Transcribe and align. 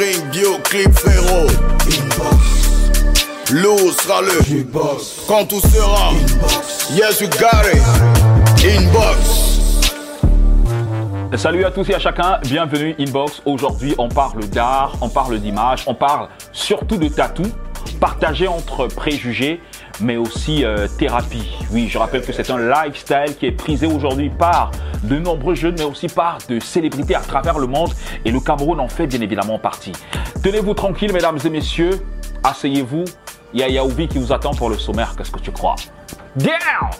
7 0.00 0.22
dans 0.22 0.36
le 0.36 0.48
ring, 0.54 0.62
clip 0.62 0.92
frérot. 0.94 1.46
Inbox. 1.86 3.52
Lou 3.52 3.92
sera 3.92 4.22
le 4.22 4.30
Inbox. 4.50 5.24
Quand 5.28 5.44
tout 5.44 5.60
sera 5.60 6.10
Inbox. 6.10 6.90
Yes, 6.92 7.20
you 7.20 7.28
got 7.28 7.66
it. 7.70 7.82
Inbox. 8.64 9.60
Salut 11.36 11.64
à 11.64 11.70
tous 11.70 11.88
et 11.90 11.94
à 11.94 11.98
chacun, 11.98 12.38
bienvenue 12.42 12.94
Inbox. 12.98 13.42
Aujourd'hui, 13.44 13.94
on 13.98 14.08
parle 14.08 14.48
d'art, 14.48 14.96
on 15.00 15.08
parle 15.08 15.38
d'image, 15.38 15.84
on 15.86 15.94
parle 15.94 16.28
surtout 16.52 16.96
de 16.96 17.08
tatou, 17.08 17.44
partagé 18.00 18.48
entre 18.48 18.86
préjugés 18.86 19.60
mais 20.00 20.16
aussi 20.16 20.64
euh, 20.64 20.86
thérapie. 20.98 21.50
Oui, 21.70 21.88
je 21.88 21.98
rappelle 21.98 22.22
que 22.22 22.32
c'est 22.32 22.50
un 22.50 22.58
lifestyle 22.58 23.36
qui 23.38 23.46
est 23.46 23.52
prisé 23.52 23.86
aujourd'hui 23.86 24.30
par 24.30 24.70
de 25.02 25.18
nombreux 25.18 25.54
jeunes, 25.54 25.76
mais 25.78 25.84
aussi 25.84 26.08
par 26.08 26.38
de 26.48 26.60
célébrités 26.60 27.14
à 27.14 27.20
travers 27.20 27.58
le 27.58 27.66
monde, 27.66 27.92
et 28.24 28.30
le 28.30 28.40
Cameroun 28.40 28.80
en 28.80 28.88
fait 28.88 29.06
bien 29.06 29.20
évidemment 29.20 29.58
partie. 29.58 29.92
Tenez-vous 30.42 30.74
tranquille, 30.74 31.12
mesdames 31.12 31.38
et 31.44 31.50
messieurs, 31.50 32.00
asseyez-vous. 32.42 33.04
Il 33.52 33.60
y 33.60 33.62
a 33.62 33.68
Yaoubi 33.68 34.08
qui 34.08 34.18
vous 34.18 34.32
attend 34.32 34.52
pour 34.52 34.70
le 34.70 34.78
sommaire, 34.78 35.14
qu'est-ce 35.16 35.32
que 35.32 35.40
tu 35.40 35.50
crois? 35.50 35.74
Down 36.36 36.90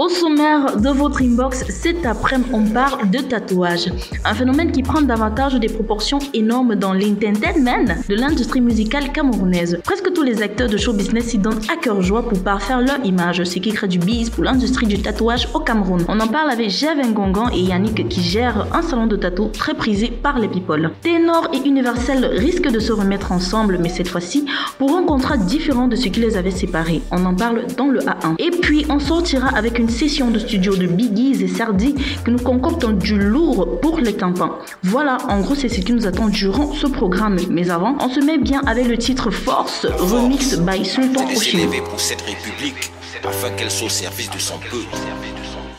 Au 0.00 0.08
sommaire 0.08 0.78
de 0.78 0.88
votre 0.88 1.20
inbox, 1.20 1.62
cet 1.68 2.06
après-midi, 2.06 2.48
on 2.54 2.64
parle 2.64 3.10
de 3.10 3.18
tatouage. 3.18 3.92
Un 4.24 4.32
phénomène 4.32 4.72
qui 4.72 4.82
prend 4.82 5.02
davantage 5.02 5.56
des 5.56 5.68
proportions 5.68 6.20
énormes 6.32 6.74
dans 6.74 6.94
l'entertainment 6.94 7.84
de 8.08 8.14
l'industrie 8.14 8.62
musicale 8.62 9.12
camerounaise. 9.12 9.78
Presque 9.84 10.10
tous 10.14 10.22
les 10.22 10.40
acteurs 10.40 10.70
de 10.70 10.78
show 10.78 10.94
business 10.94 11.26
s'y 11.26 11.36
donnent 11.36 11.60
à 11.70 11.76
cœur 11.76 12.00
joie 12.00 12.26
pour 12.26 12.42
parfaire 12.42 12.80
leur 12.80 13.04
image, 13.04 13.44
ce 13.44 13.58
qui 13.58 13.72
crée 13.72 13.88
du 13.88 13.98
bise 13.98 14.30
pour 14.30 14.42
l'industrie 14.42 14.86
du 14.86 15.02
tatouage 15.02 15.48
au 15.52 15.58
Cameroun. 15.60 16.02
On 16.08 16.18
en 16.18 16.28
parle 16.28 16.50
avec 16.50 16.70
Javin 16.70 17.10
Gongan 17.10 17.50
et 17.52 17.60
Yannick 17.60 18.08
qui 18.08 18.22
gèrent 18.22 18.68
un 18.72 18.80
salon 18.80 19.06
de 19.06 19.16
tatou 19.16 19.48
très 19.48 19.74
prisé 19.74 20.08
par 20.08 20.38
les 20.38 20.48
people. 20.48 20.92
Ténor 21.02 21.50
et 21.52 21.68
Universel 21.68 22.24
risquent 22.24 22.72
de 22.72 22.80
se 22.80 22.94
remettre 22.94 23.32
ensemble, 23.32 23.76
mais 23.78 23.90
cette 23.90 24.08
fois-ci 24.08 24.46
pour 24.78 24.96
un 24.96 25.02
contrat 25.02 25.36
différent 25.36 25.88
de 25.88 25.96
ce 25.96 26.08
qui 26.08 26.20
les 26.20 26.38
avait 26.38 26.50
séparés. 26.50 27.02
On 27.10 27.26
en 27.26 27.34
parle 27.34 27.66
dans 27.76 27.88
le 27.88 28.00
A1. 28.00 28.36
Et 28.38 28.50
puis 28.50 28.86
on 28.88 28.98
sortira 28.98 29.48
avec 29.54 29.78
une 29.78 29.89
session 29.90 30.30
de 30.30 30.38
studio 30.38 30.76
de 30.76 30.86
Biggies 30.86 31.42
et 31.42 31.48
Sardi 31.48 31.94
que 32.24 32.30
nous 32.30 32.38
concoctons 32.38 32.92
du 32.92 33.18
lourd 33.18 33.80
pour 33.80 33.98
les 33.98 34.14
tympans. 34.14 34.52
Voilà, 34.82 35.18
en 35.28 35.40
gros, 35.40 35.54
c'est 35.54 35.68
ce 35.68 35.80
qui 35.80 35.92
nous 35.92 36.06
attend 36.06 36.28
durant 36.28 36.72
ce 36.72 36.86
programme. 36.86 37.38
Mais 37.50 37.70
avant, 37.70 37.96
on 38.00 38.08
se 38.08 38.20
met 38.20 38.38
bien 38.38 38.62
avec 38.66 38.86
le 38.86 38.96
titre 38.96 39.30
Force, 39.30 39.86
remix 39.86 40.56
by 40.58 40.84
Sultan 40.84 41.24
Oshino. 41.34 41.70
pour 41.88 42.00
cette 42.00 42.22
république, 42.22 42.90
afin 43.24 43.50
qu'elle 43.50 43.70
soit 43.70 43.86
au 43.86 43.90
service 43.90 44.30
de 44.30 44.38
son 44.38 44.58
peuple. 44.58 44.76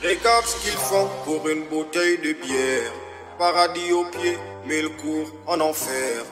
Regarde 0.04 0.46
ce 0.46 0.64
qu'ils 0.64 0.78
font 0.78 1.08
pour 1.26 1.48
une 1.48 1.64
bouteille 1.70 2.18
de 2.18 2.34
bière. 2.46 2.92
Paradis 3.38 3.92
au 3.92 4.06
pied, 4.06 4.38
mais 4.68 4.82
le 4.82 4.90
cours 4.90 5.32
en 5.48 5.60
enfer. 5.62 6.26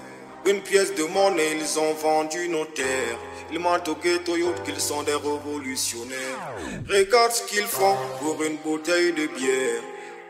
Une 0.46 0.62
pièce 0.62 0.96
de 0.96 1.04
monnaie, 1.04 1.58
ils 1.60 1.80
ont 1.80 1.94
vendu 1.94 2.48
nos 2.48 2.66
terres. 2.66 3.20
Ils 3.52 3.60
mentent 3.60 3.90
au 3.90 3.96
ghetto 3.96 4.34
qu'ils 4.64 4.80
sont 4.80 5.04
des 5.04 5.14
révolutionnaires. 5.14 6.40
Regarde 6.88 7.32
ce 7.32 7.44
qu'ils 7.44 7.66
font 7.66 7.98
pour 8.20 8.42
une 8.44 8.58
bouteille 8.58 9.12
de 9.12 9.28
bière. 9.28 9.82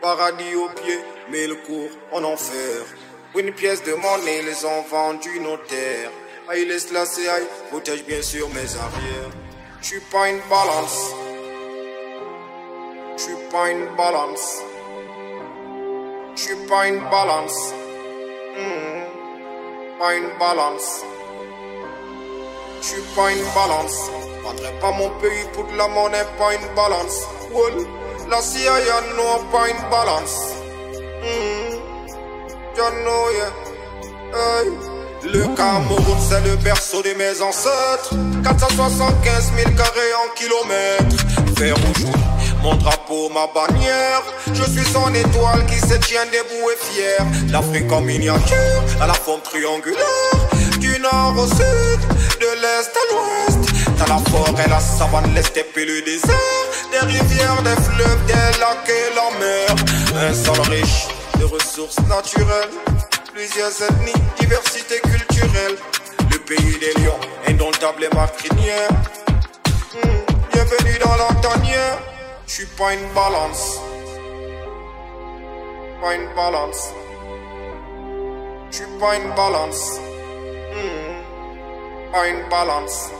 Paradis 0.01 0.55
au 0.55 0.69
pied, 0.69 0.99
mais 1.29 1.45
le 1.45 1.55
cours 1.55 1.91
en 2.11 2.23
enfer. 2.23 2.85
Une 3.35 3.51
pièce 3.51 3.83
de 3.83 3.93
monnaie, 3.93 4.41
ils 4.41 4.65
ont 4.65 4.81
vendu 4.89 5.39
nos 5.39 5.57
terres. 5.57 6.11
Aïe, 6.49 6.65
laisse 6.65 6.91
la 6.91 7.01
aïe, 7.01 7.47
protège 7.69 8.03
bien 8.05 8.21
sûr 8.23 8.49
mes 8.49 8.75
arrières. 8.75 9.29
J'suis 9.81 10.01
pas 10.11 10.29
une 10.29 10.39
balance. 10.49 11.13
J'suis 13.15 13.33
pas 13.51 13.69
une 13.69 13.85
balance. 13.95 14.63
J'suis 16.35 16.55
pas 16.67 16.87
une 16.87 17.01
balance. 17.09 17.73
Hmm. 18.57 18.88
Pas 19.99 20.15
une 20.15 20.29
balance. 20.39 21.03
Je 22.81 22.87
suis 22.87 23.01
pas 23.13 23.31
une 23.33 23.43
balance. 23.53 24.09
Vendrai 24.43 24.71
pas 24.79 24.91
mon 24.93 25.09
pays 25.19 25.43
pour 25.51 25.65
de 25.65 25.75
la 25.75 25.89
monnaie, 25.89 26.25
pas 26.37 26.53
une 26.53 26.73
balance. 26.73 27.27
Well, 27.51 27.85
la 28.29 28.41
CIA 28.41 28.71
non 29.17 29.43
pas 29.51 29.67
une 29.67 29.89
balance. 29.89 30.53
Mm. 31.21 31.79
Hey. 34.33 34.71
Le 35.25 35.43
Cameroun, 35.53 36.17
c'est 36.29 36.41
le 36.47 36.55
berceau 36.55 37.01
de 37.01 37.13
mes 37.15 37.41
ancêtres. 37.41 38.15
475 38.41 39.51
000 39.57 39.71
carrés 39.75 40.13
en 40.15 40.29
kilomètres. 40.33 41.25
Vert 41.57 41.75
rouge, 41.75 42.05
mon 42.61 42.75
drapeau, 42.75 43.29
ma 43.29 43.47
bannière. 43.47 44.23
Je 44.53 44.63
suis 44.63 44.85
son 44.91 45.13
étoile 45.13 45.65
qui 45.67 45.79
se 45.79 45.95
tient 45.95 46.25
debout 46.25 46.69
et 46.71 46.93
fier. 46.93 47.17
L'Afrique 47.51 47.91
en 47.91 48.01
miniature, 48.01 48.83
à 49.01 49.07
la 49.07 49.13
forme 49.13 49.41
triangulaire. 49.41 50.05
Du 50.79 50.99
nord 50.99 51.35
au 51.37 51.47
sud 51.47 52.01
de 52.39 52.47
l'est 52.61 52.93
à 52.95 53.03
l'ouest. 53.11 53.69
T'as 53.97 54.07
la 54.07 54.19
forêt, 54.29 54.67
la 54.69 54.79
savane, 54.79 55.33
l'est 55.33 55.55
et 55.57 55.85
le 55.85 56.01
désert. 56.01 56.35
Des 56.91 57.05
rivières, 57.05 57.61
des 57.63 57.81
fleuves, 57.81 58.25
des 58.25 58.59
lacs 58.59 58.89
et 58.89 59.15
la 59.15 59.29
mer. 59.39 60.29
Un 60.29 60.33
sol 60.33 60.59
riche 60.69 61.07
de 61.39 61.45
ressources 61.45 61.99
naturelles. 62.07 62.69
Plusieurs 63.33 63.71
ethnies, 63.81 64.21
diversité 64.39 64.99
culturelle. 64.99 65.75
Le 66.31 66.37
pays 66.39 66.77
des 66.79 67.01
lions, 67.01 67.19
indomptable 67.47 68.03
et 68.03 68.15
macrinière. 68.15 68.89
Hmm, 69.93 70.09
bienvenue 70.51 70.97
dans 70.99 71.15
la 71.15 71.33
tanière. 71.41 71.99
J'suis 72.49 72.65
pas 72.65 72.93
une 72.95 73.07
balance. 73.13 73.79
Pas 76.01 76.15
une 76.15 76.33
balance. 76.35 76.93
J'suis 78.71 78.85
pas 78.99 79.15
une 79.17 79.29
balance. 79.35 79.99
Hmm 80.73 81.09
pas 82.11 82.27
une 82.27 82.41
balance. 82.49 83.11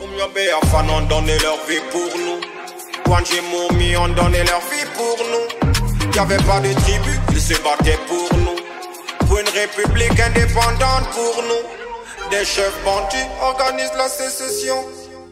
Combien 0.00 0.28
Béafan 0.28 0.88
ont 0.88 1.06
donné 1.08 1.36
leur 1.40 1.58
vie 1.66 1.82
pour 1.90 2.16
nous. 2.16 3.10
Wanji 3.10 3.40
Moumi 3.50 3.96
ont 3.96 4.06
donné 4.06 4.44
leur 4.44 4.60
vie 4.70 4.86
pour 4.94 5.18
nous. 5.32 6.12
Y'avait 6.14 6.44
pas 6.44 6.60
de 6.60 6.72
tribu, 6.74 7.18
ils 7.32 7.40
se 7.40 7.54
battaient 7.54 7.98
pour 8.06 8.38
nous. 8.38 9.26
Pour 9.26 9.40
une 9.40 9.48
république 9.48 10.20
indépendante 10.20 11.10
pour 11.10 11.42
nous. 11.42 12.30
Des 12.30 12.44
chefs 12.44 12.84
bandits 12.84 13.28
organisent 13.42 13.98
la 13.98 14.08
sécession. 14.08 14.76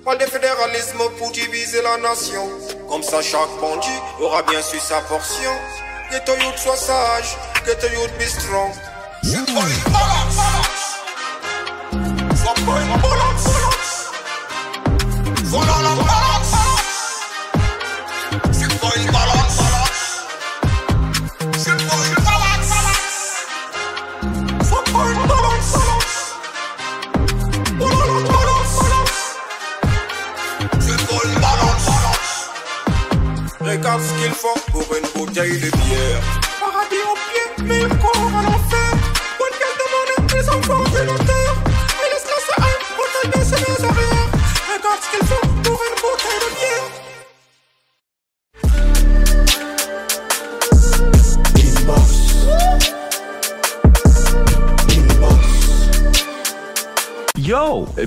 Pas 0.05 0.17
de 0.17 0.25
fédéralisme 0.25 0.99
pour 1.17 1.31
diviser 1.31 1.81
la 1.81 1.97
nation. 1.99 2.49
Comme 2.89 3.05
ça, 3.05 3.23
chaque 3.23 3.61
bandit 3.61 3.89
aura 4.21 4.43
bien 4.43 4.61
su 4.61 4.79
sa 4.81 5.01
portion. 5.03 5.53
Que 6.11 6.19
ton 6.27 6.35
youth 6.45 6.59
soit 6.59 6.77
sage, 6.77 7.37
que 7.65 7.71
ton 7.71 7.93
youth 7.93 8.11
be 8.19 8.25
strong. 8.25 8.73
Voilà 12.65 13.12
pour 35.35 35.72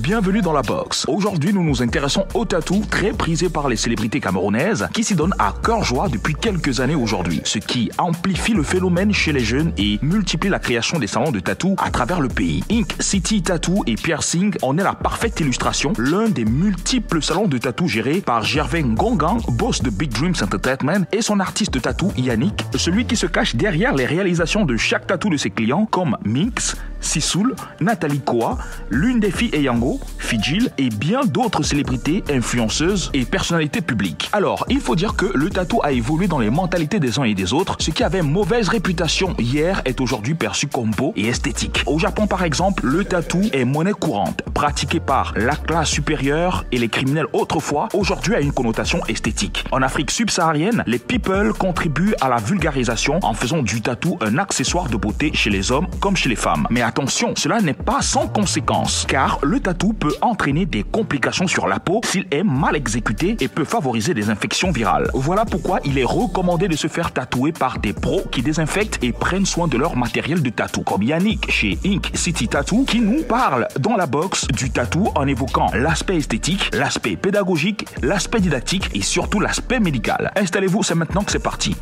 Bienvenue 0.02 0.42
dans 0.42 0.52
la 0.52 0.62
box. 0.62 1.06
Aujourd'hui, 1.08 1.54
nous 1.54 1.64
nous 1.64 1.82
intéressons 1.82 2.26
au 2.34 2.44
tatou, 2.44 2.84
très 2.90 3.14
prisé 3.14 3.48
par 3.48 3.70
les 3.70 3.78
célébrités 3.78 4.20
camerounaises, 4.20 4.90
qui 4.94 5.06
s'y 5.06 5.16
donnent 5.16 5.36
à 5.40 5.54
cœur 5.64 5.86
joie 5.86 6.10
depuis 6.10 6.36
quelques 6.36 6.82
années 6.82 6.96
aujourd'hui, 6.96 7.40
ce 7.46 7.60
qui 7.60 7.90
amplifie 7.98 8.54
le 8.54 8.64
phénomène 8.64 9.14
chez 9.14 9.32
les 9.32 9.40
jeunes 9.40 9.72
et 9.78 9.98
multiplie 10.02 10.50
la 10.50 10.60
création 10.60 11.00
des 11.00 11.08
salons 11.08 11.32
de 11.32 11.40
tatou 11.40 11.76
à 11.78 11.92
travers 11.92 12.20
le 12.20 12.28
pays. 12.28 12.62
Ink 12.70 12.94
City 13.00 13.42
Tattoo 13.42 13.84
et 13.88 13.96
Piercing 13.96 14.56
en 14.64 14.78
est 14.78 14.84
la 14.84 14.94
parfaite 14.94 15.40
illustration, 15.40 15.94
l'un 15.98 16.28
des 16.28 16.46
multiples 16.46 17.22
salons 17.22 17.48
de 17.48 17.58
tatou 17.58 17.88
gérés 17.88 18.20
par 18.20 18.44
Gervais 18.44 18.84
Ngongan, 18.84 19.38
boss 19.48 19.82
de 19.82 19.90
Big 19.90 20.12
Dreams 20.12 20.36
Entertainment, 20.42 21.06
et 21.14 21.22
son 21.22 21.40
artiste 21.40 21.82
tatou 21.82 22.12
Yannick, 22.18 22.66
celui 22.76 23.06
qui 23.06 23.16
se 23.16 23.28
cache 23.28 23.56
derrière 23.56 23.96
les 23.96 24.06
réalisations 24.06 24.66
de 24.66 24.76
chaque 24.76 25.08
tatou 25.08 25.30
de 25.30 25.38
ses 25.38 25.52
clients, 25.52 25.86
comme 25.86 26.18
Minx, 26.26 26.76
Sisoul, 27.06 27.56
Nathalie 27.80 28.20
Koa, 28.20 28.58
l'une 28.90 29.20
des 29.20 29.32
filles 29.32 29.52
Eyango, 29.54 30.00
Fijil 30.18 30.70
et 30.78 30.90
bien 30.90 31.22
d'autres 31.26 31.64
célébrités, 31.64 32.24
influenceuses 32.30 33.12
et 33.14 33.26
personnalités 33.26 33.82
publiques. 33.82 34.30
Alors, 34.34 34.66
il 34.70 34.80
faut 34.80 34.96
dire 34.96 35.16
que 35.16 35.26
le 35.34 35.50
tatou 35.50 35.80
a 35.84 35.92
évolué 35.92 36.28
dans 36.28 36.40
les 36.40 36.50
mentalités 36.50 37.00
des 37.00 37.20
uns 37.20 37.24
et 37.24 37.34
des 37.34 37.54
autres. 37.54 37.76
Ce 37.80 37.92
qui 37.92 38.04
avait 38.04 38.22
mauvaise 38.22 38.70
réputation 38.70 39.36
hier 39.38 39.82
est 39.86 40.02
aujourd'hui 40.02 40.34
perçu 40.34 40.68
comme 40.68 40.92
beau 40.92 41.14
et 41.16 41.28
esthétique. 41.28 41.84
Au 41.86 42.00
Japon, 42.00 42.28
par 42.28 42.44
exemple, 42.44 42.86
le 42.86 43.06
tatou 43.06 43.42
est 43.54 43.66
monnaie 43.66 43.94
courante, 43.94 44.42
pratiqué 44.54 45.00
par 45.00 45.34
la 45.36 45.56
classe 45.56 45.90
supérieure 45.90 46.66
et 46.72 46.78
les 46.78 46.90
criminels 46.90 47.28
autrefois, 47.34 47.88
aujourd'hui 47.94 48.36
a 48.36 48.40
une 48.40 48.52
connotation 48.52 49.00
esthétique. 49.08 49.64
En 49.72 49.82
Afrique 49.82 50.12
subsaharienne, 50.12 50.84
les 50.88 51.00
people 51.00 51.54
contribuent 51.54 52.16
à 52.22 52.30
la 52.30 52.38
vulgarisation 52.38 53.20
en 53.22 53.34
faisant 53.34 53.62
du 53.62 53.82
tatou 53.82 54.18
un 54.22 54.38
accessoire 54.38 54.90
de 54.90 54.98
beauté 54.98 55.32
chez 55.34 55.50
les 55.50 55.72
hommes 55.72 55.88
comme 56.00 56.16
chez 56.16 56.30
les 56.30 56.36
femmes. 56.36 56.68
Mais 56.70 56.82
attention, 56.96 57.34
cela 57.36 57.60
n'est 57.60 57.74
pas 57.74 58.02
sans 58.02 58.30
conséquence, 58.30 59.06
car 59.06 59.40
le 59.44 59.60
tatou 59.60 59.92
peut 59.92 60.16
entraîner 60.22 60.66
des 60.66 60.84
complications 60.84 61.46
sur 61.46 61.68
la 61.68 61.78
peau 61.78 62.00
s'il 62.06 62.26
est 62.32 62.44
mal 62.44 62.74
exécuté 62.78 63.36
et 63.42 63.50
peut 63.50 63.66
favoriser 63.66 64.14
des 64.14 64.30
infections 64.30 64.72
virales. 64.72 65.10
Voilà 65.14 65.44
pourquoi 65.44 65.82
il 65.84 66.00
est 66.00 66.06
recommandé 66.06 66.70
de 66.70 66.76
se 66.78 66.88
faire 66.88 67.12
tatouer 67.12 67.52
par 67.52 67.80
des 67.80 67.92
pros 67.92 68.22
qui 68.32 68.42
désinfectent 68.42 69.04
et 69.04 69.12
prennent 69.12 69.46
soin 69.46 69.68
de 69.68 69.78
leur 69.78 69.98
matériel 69.98 70.42
de 70.42 70.50
tatou, 70.50 70.84
comme 70.84 71.04
Yannick 71.04 71.52
chez 71.52 71.78
Ink 71.86 72.12
City 72.14 72.48
Tattoo, 72.48 72.86
qui 72.86 73.02
nous 73.02 73.24
parle 73.24 73.68
dans 73.78 73.98
la 73.98 74.06
box 74.06 74.48
du 74.48 74.70
tatou 74.70 75.10
en 75.16 75.28
évoquant 75.28 75.68
l'aspect 75.74 76.16
esthétique, 76.16 76.74
l'aspect 76.74 77.18
pédagogique, 77.18 77.86
l'aspect 78.04 78.40
didactique 78.40 78.90
et 78.94 79.02
surtout 79.02 79.42
l'aspect 79.42 79.82
médical. 79.82 80.32
Installez-vous, 80.38 80.82
c'est 80.82 80.96
maintenant 80.96 81.24
que 81.24 81.32
c'est 81.34 81.40
parti. 81.44 81.76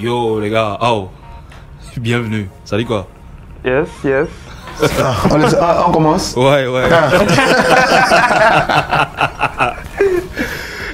Yo 0.00 0.40
les 0.40 0.48
gars, 0.50 0.78
oh, 0.80 1.08
bienvenue. 1.98 2.48
Ça 2.64 2.76
dit 2.78 2.84
quoi? 2.86 3.06
Yes, 3.64 3.88
yes. 4.04 4.28
On, 5.30 5.36
les- 5.36 5.54
ah, 5.60 5.84
on 5.88 5.92
commence 5.92 6.34
Ouais, 6.36 6.66
ouais. 6.66 6.84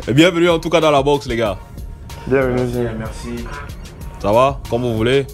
bienvenue 0.13 0.51
en 0.51 0.59
tout 0.59 0.71
cas 0.71 0.81
dans 0.81 0.91
la 0.91 1.03
box 1.03 1.27
les 1.29 1.37
gars. 1.37 1.57
Bienvenue. 2.27 2.89
Merci. 2.99 3.45
Ça 4.21 4.33
va? 4.33 4.59
Comme 4.69 4.83
vous 4.83 4.97
voulez 4.97 5.25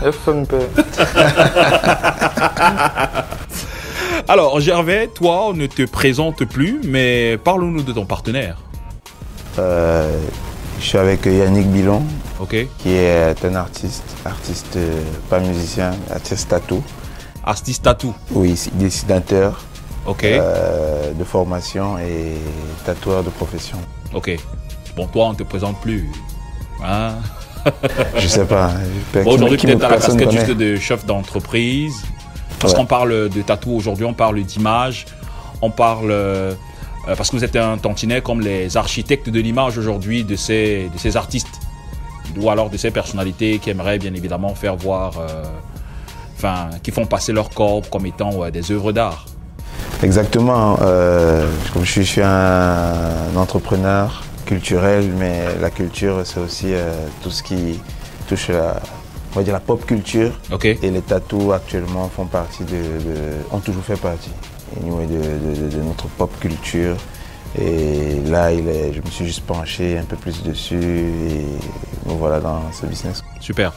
FMP. 0.00 0.54
Alors 4.28 4.60
Gervais, 4.60 5.08
toi 5.08 5.46
on 5.48 5.54
ne 5.54 5.66
te 5.66 5.82
présente 5.84 6.44
plus, 6.44 6.80
mais 6.84 7.36
parle-nous 7.42 7.82
de 7.82 7.90
ton 7.92 8.04
partenaire. 8.04 8.58
Euh, 9.58 10.20
je 10.78 10.84
suis 10.84 10.98
avec 10.98 11.26
Yannick 11.26 11.66
Bilon, 11.68 12.02
qui 12.78 12.90
est 12.92 13.44
un 13.44 13.54
artiste, 13.54 14.04
artiste 14.24 14.76
euh, 14.76 15.02
pas 15.28 15.40
musicien, 15.40 15.92
artiste 16.10 16.48
tatou. 16.48 16.82
Artiste 17.44 17.82
tatou. 17.84 18.14
Oui, 18.32 18.58
dessinateur 18.74 19.62
euh, 20.24 21.12
de 21.12 21.24
formation 21.24 21.98
et 21.98 22.36
tatoueur 22.86 23.22
de 23.22 23.30
profession. 23.30 23.78
Ok. 24.14 24.36
Bon, 24.96 25.06
toi 25.06 25.26
on 25.28 25.34
te 25.34 25.42
présente 25.42 25.80
plus. 25.80 26.10
Hein? 26.84 27.14
Je 28.16 28.26
sais 28.28 28.44
pas. 28.44 28.70
je- 29.14 29.20
Bon, 29.20 29.32
aujourd'hui 29.32 29.58
peut-être 29.58 29.84
à 29.84 29.90
la 29.90 29.96
casquette 29.98 30.30
juste 30.30 30.50
de 30.50 30.76
chef 30.76 31.04
d'entreprise. 31.04 31.94
Parce 32.60 32.72
Ouais. 32.72 32.78
qu'on 32.80 32.86
parle 32.86 33.28
de 33.28 33.42
tatou 33.42 33.70
aujourd'hui, 33.72 34.04
on 34.04 34.14
parle 34.14 34.40
d'image, 34.42 35.06
on 35.62 35.70
parle 35.70 36.10
euh, 37.08 37.16
parce 37.16 37.30
que 37.30 37.36
vous 37.36 37.44
êtes 37.44 37.56
un 37.56 37.78
tantinet 37.78 38.20
comme 38.20 38.40
les 38.40 38.76
architectes 38.76 39.28
de 39.30 39.40
l'image 39.40 39.78
aujourd'hui 39.78 40.24
de 40.24 40.36
ces, 40.36 40.90
de 40.92 40.98
ces 40.98 41.16
artistes 41.16 41.48
ou 42.40 42.50
alors 42.50 42.68
de 42.70 42.76
ces 42.76 42.90
personnalités 42.90 43.58
qui 43.58 43.70
aimeraient 43.70 43.98
bien 43.98 44.14
évidemment 44.14 44.54
faire 44.54 44.76
voir, 44.76 45.12
euh, 45.18 45.44
enfin, 46.36 46.68
qui 46.82 46.90
font 46.90 47.06
passer 47.06 47.32
leur 47.32 47.50
corps 47.50 47.82
comme 47.90 48.06
étant 48.06 48.32
ouais, 48.34 48.50
des 48.50 48.70
œuvres 48.70 48.92
d'art. 48.92 49.24
Exactement. 50.02 50.78
euh, 50.82 51.50
comme 51.72 51.84
je 51.84 51.90
suis, 51.90 52.04
je 52.04 52.10
suis 52.10 52.22
un 52.22 53.34
entrepreneur 53.36 54.22
culturel, 54.46 55.10
mais 55.18 55.42
la 55.60 55.70
culture, 55.70 56.20
c'est 56.24 56.40
aussi 56.40 56.72
tout 57.22 57.30
ce 57.30 57.42
qui 57.42 57.80
touche 58.28 58.48
la, 58.48 58.80
on 59.32 59.38
va 59.38 59.42
dire 59.42 59.52
la 59.52 59.60
pop 59.60 59.84
culture. 59.84 60.30
Et 60.64 60.90
les 60.90 61.02
tatous 61.02 61.52
actuellement 61.52 62.08
font 62.08 62.26
partie 62.26 62.64
de, 62.64 62.76
de- 62.76 63.52
ont 63.52 63.58
toujours 63.58 63.82
fait 63.84 63.96
partie 63.96 64.30
de, 64.76 65.82
notre 65.82 66.08
pop 66.08 66.30
culture. 66.40 66.96
Et 67.58 68.20
là, 68.26 68.52
je 68.52 69.00
me 69.00 69.10
suis 69.10 69.24
juste 69.24 69.40
penché 69.40 69.96
un 69.96 70.04
peu 70.04 70.16
plus 70.16 70.42
dessus 70.42 70.76
et 70.78 72.08
me 72.08 72.12
voilà 72.12 72.40
dans 72.40 72.60
ce 72.72 72.86
business. 72.86 73.24
Super. 73.40 73.72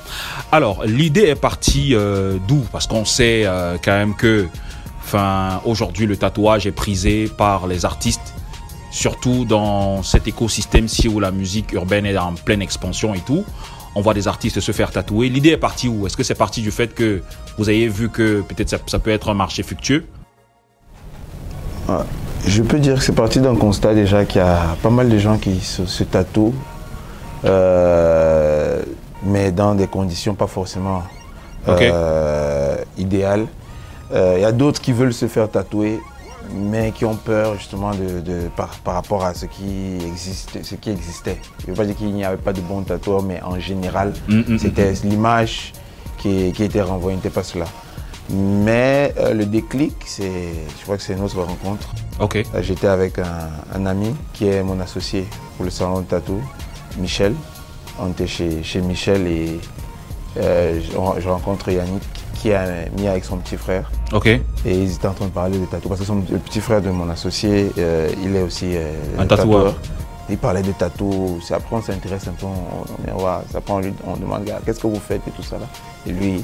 Alors, 0.51 0.83
l'idée 0.85 1.27
est 1.27 1.35
partie 1.35 1.95
euh, 1.95 2.37
d'où? 2.47 2.65
Parce 2.71 2.87
qu'on 2.87 3.05
sait 3.05 3.43
euh, 3.45 3.77
quand 3.83 3.93
même 3.93 4.15
que, 4.15 4.47
enfin, 5.01 5.61
aujourd'hui, 5.65 6.05
le 6.05 6.17
tatouage 6.17 6.67
est 6.67 6.73
prisé 6.73 7.29
par 7.37 7.65
les 7.65 7.85
artistes, 7.85 8.33
surtout 8.91 9.45
dans 9.45 10.03
cet 10.03 10.27
écosystème-ci 10.27 11.07
où 11.07 11.19
la 11.19 11.31
musique 11.31 11.71
urbaine 11.71 12.05
est 12.05 12.17
en 12.17 12.33
pleine 12.33 12.61
expansion 12.61 13.13
et 13.13 13.21
tout. 13.21 13.45
On 13.95 14.01
voit 14.01 14.13
des 14.13 14.27
artistes 14.27 14.59
se 14.59 14.71
faire 14.71 14.91
tatouer. 14.91 15.29
L'idée 15.29 15.49
est 15.49 15.57
partie 15.57 15.87
où? 15.87 16.05
Est-ce 16.05 16.17
que 16.17 16.23
c'est 16.23 16.35
parti 16.35 16.61
du 16.61 16.71
fait 16.71 16.93
que 16.93 17.21
vous 17.57 17.69
avez 17.69 17.87
vu 17.87 18.09
que 18.09 18.41
peut-être 18.41 18.69
ça, 18.69 18.77
ça 18.85 18.99
peut 18.99 19.11
être 19.11 19.29
un 19.29 19.33
marché 19.33 19.63
fructueux? 19.63 20.05
Je 22.47 22.63
peux 22.63 22.79
dire 22.79 22.95
que 22.95 23.01
c'est 23.03 23.11
parti 23.13 23.39
d'un 23.39 23.55
constat 23.55 23.93
déjà 23.93 24.25
qu'il 24.25 24.41
y 24.41 24.43
a 24.43 24.75
pas 24.81 24.89
mal 24.89 25.09
de 25.09 25.17
gens 25.19 25.37
qui 25.37 25.59
se, 25.61 25.85
se 25.85 26.03
tatouent, 26.03 26.55
euh, 27.45 28.81
mais 29.23 29.51
dans 29.51 29.75
des 29.75 29.87
conditions 29.87 30.33
pas 30.35 30.47
forcément 30.47 31.03
euh, 31.91 32.75
idéales. 32.97 33.45
Euh, 34.13 34.33
Il 34.37 34.41
y 34.41 34.45
a 34.45 34.51
d'autres 34.51 34.81
qui 34.81 34.91
veulent 34.91 35.13
se 35.13 35.27
faire 35.27 35.49
tatouer, 35.49 35.99
mais 36.55 36.91
qui 36.91 37.05
ont 37.05 37.15
peur 37.15 37.55
justement 37.57 37.91
de, 37.91 38.19
de- 38.19 38.47
par, 38.55 38.69
par 38.83 38.95
rapport 38.95 39.23
à 39.23 39.33
ce 39.33 39.45
qui, 39.45 39.97
existe, 40.05 40.49
ce 40.63 40.75
qui 40.75 40.89
existait. 40.89 41.37
Je 41.59 41.65
ne 41.67 41.71
veux 41.71 41.77
pas 41.77 41.85
dire 41.85 41.95
qu'il 41.95 42.11
n'y 42.13 42.25
avait 42.25 42.37
pas 42.37 42.53
de 42.53 42.61
bons 42.61 42.81
tatoueurs, 42.81 43.21
mais 43.23 43.39
en 43.43 43.59
général, 43.59 44.13
Mm, 44.27 44.41
mm, 44.53 44.57
c'était 44.59 44.93
l'image 45.03 45.73
qui, 46.17 46.51
qui 46.53 46.63
était 46.63 46.81
renvoyée, 46.81 47.15
n'était 47.17 47.29
pas 47.29 47.43
cela. 47.43 47.65
Mais 48.29 49.13
euh, 49.17 49.33
le 49.33 49.45
déclic, 49.45 49.93
c'est, 50.05 50.31
je 50.77 50.83
crois 50.83 50.97
que 50.97 51.03
c'est 51.03 51.15
notre 51.15 51.41
rencontre. 51.41 51.89
Ok. 52.19 52.35
Euh, 52.37 52.61
J'étais 52.61 52.87
avec 52.87 53.19
un, 53.19 53.49
un 53.73 53.85
ami 53.85 54.15
qui 54.33 54.47
est 54.47 54.63
mon 54.63 54.79
associé 54.79 55.25
pour 55.57 55.65
le 55.65 55.71
salon 55.71 55.99
de 56.01 56.05
tatou, 56.05 56.39
Michel. 56.97 57.33
On 57.99 58.09
était 58.11 58.27
chez, 58.27 58.63
chez 58.63 58.79
Michel 58.81 59.27
et 59.27 59.59
euh, 60.37 60.79
je, 60.81 61.21
je 61.21 61.29
rencontre 61.29 61.69
Yannick 61.69 62.03
qui 62.35 62.53
a 62.53 62.65
mis 62.97 63.07
avec 63.07 63.25
son 63.25 63.37
petit 63.37 63.57
frère. 63.57 63.91
Ok. 64.13 64.27
Et 64.27 64.39
ils 64.65 64.93
étaient 64.93 65.07
en 65.07 65.13
train 65.13 65.25
de 65.25 65.31
parler 65.31 65.57
de 65.59 65.65
tatou 65.65 65.89
parce 65.89 65.99
que 65.99 66.07
son- 66.07 66.23
le 66.31 66.37
petit 66.39 66.61
frère 66.61 66.81
de 66.81 66.89
mon 66.89 67.09
associé, 67.09 67.71
euh, 67.77 68.09
il 68.23 68.35
est 68.35 68.41
aussi 68.41 68.71
Un 69.17 69.25
tatoueur. 69.27 69.75
Il 70.29 70.37
parlait 70.37 70.61
de 70.61 70.71
tatou. 70.71 71.39
C'est 71.45 71.53
Après, 71.55 71.75
on 71.75 71.81
s'intéresse 71.81 72.27
un 72.27 72.31
peu. 72.31 72.45
On, 72.45 73.13
on, 73.13 73.61
prend, 73.61 73.75
on, 73.75 73.79
lui- 73.79 73.93
on 74.07 74.15
demande, 74.15 74.49
qu'est-ce 74.65 74.79
que 74.79 74.87
vous 74.87 74.99
faites 75.05 75.21
et 75.27 75.31
tout 75.31 75.43
ça 75.43 75.57
là. 75.57 75.65
Et 76.07 76.11
lui, 76.13 76.43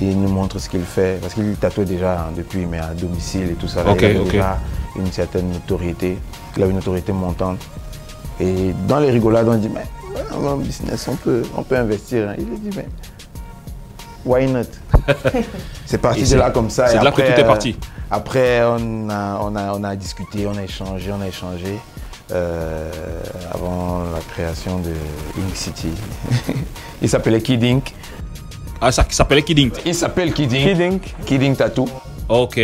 il 0.00 0.20
nous 0.20 0.28
montre 0.28 0.58
ce 0.58 0.68
qu'il 0.68 0.82
fait 0.82 1.18
parce 1.20 1.34
qu'il 1.34 1.54
tatouait 1.56 1.84
déjà 1.84 2.20
hein, 2.20 2.32
depuis, 2.36 2.66
mais 2.66 2.78
à 2.78 2.88
domicile 2.94 3.50
et 3.52 3.54
tout 3.54 3.68
ça. 3.68 3.84
là. 3.84 3.94
Il 4.00 4.24
déjà 4.24 4.58
une 4.96 5.10
certaine 5.12 5.50
notoriété. 5.50 6.18
Il 6.56 6.62
a 6.62 6.66
une 6.66 6.76
notoriété 6.76 7.12
montante. 7.12 7.58
Et 8.40 8.72
dans 8.88 8.98
les 8.98 9.10
rigolades, 9.10 9.48
on 9.48 9.54
dit, 9.56 9.68
mais 9.68 9.84
a 10.16 10.50
un 10.50 10.56
business, 10.56 11.06
on 11.08 11.16
peut, 11.16 11.42
on 11.56 11.62
peut 11.62 11.76
investir. 11.76 12.28
hein. 12.30 12.34
Il 12.38 12.44
a 12.52 12.56
dit, 12.56 12.76
mais 12.76 12.88
why 14.24 14.46
not? 14.50 14.62
C'est 15.86 15.98
parti 15.98 16.24
de 16.24 16.36
là 16.36 16.50
comme 16.50 16.70
ça. 16.70 16.88
c'est 16.88 16.98
de 16.98 17.04
là 17.04 17.10
que 17.12 17.16
tout 17.20 17.22
est 17.22 17.40
euh, 17.42 17.46
parti. 17.46 17.76
Après, 18.10 18.62
on 18.64 19.08
a, 19.10 19.38
on, 19.42 19.54
a, 19.56 19.72
on 19.74 19.84
a 19.84 19.96
discuté, 19.96 20.46
on 20.46 20.56
a 20.56 20.62
échangé, 20.62 21.10
on 21.12 21.20
a 21.20 21.28
échangé 21.28 21.78
euh, 22.32 22.90
avant 23.52 24.02
la 24.14 24.20
création 24.32 24.78
de 24.78 24.90
Ink 24.90 25.54
City. 25.54 25.90
Il 27.02 27.08
s'appelait 27.08 27.40
Kid 27.40 27.62
Ink. 27.62 27.94
Ah, 28.80 28.92
ça 28.92 29.04
s'appelait 29.08 29.42
Kidding. 29.42 29.70
Il 29.86 29.94
s'appelle 29.94 30.32
Kid 30.32 30.52
Ink. 30.52 30.62
Kid 30.68 30.80
Ink. 30.80 31.14
Kid 31.26 31.42
Ink 31.42 31.56
Tattoo. 31.56 31.88
Ok. 32.28 32.60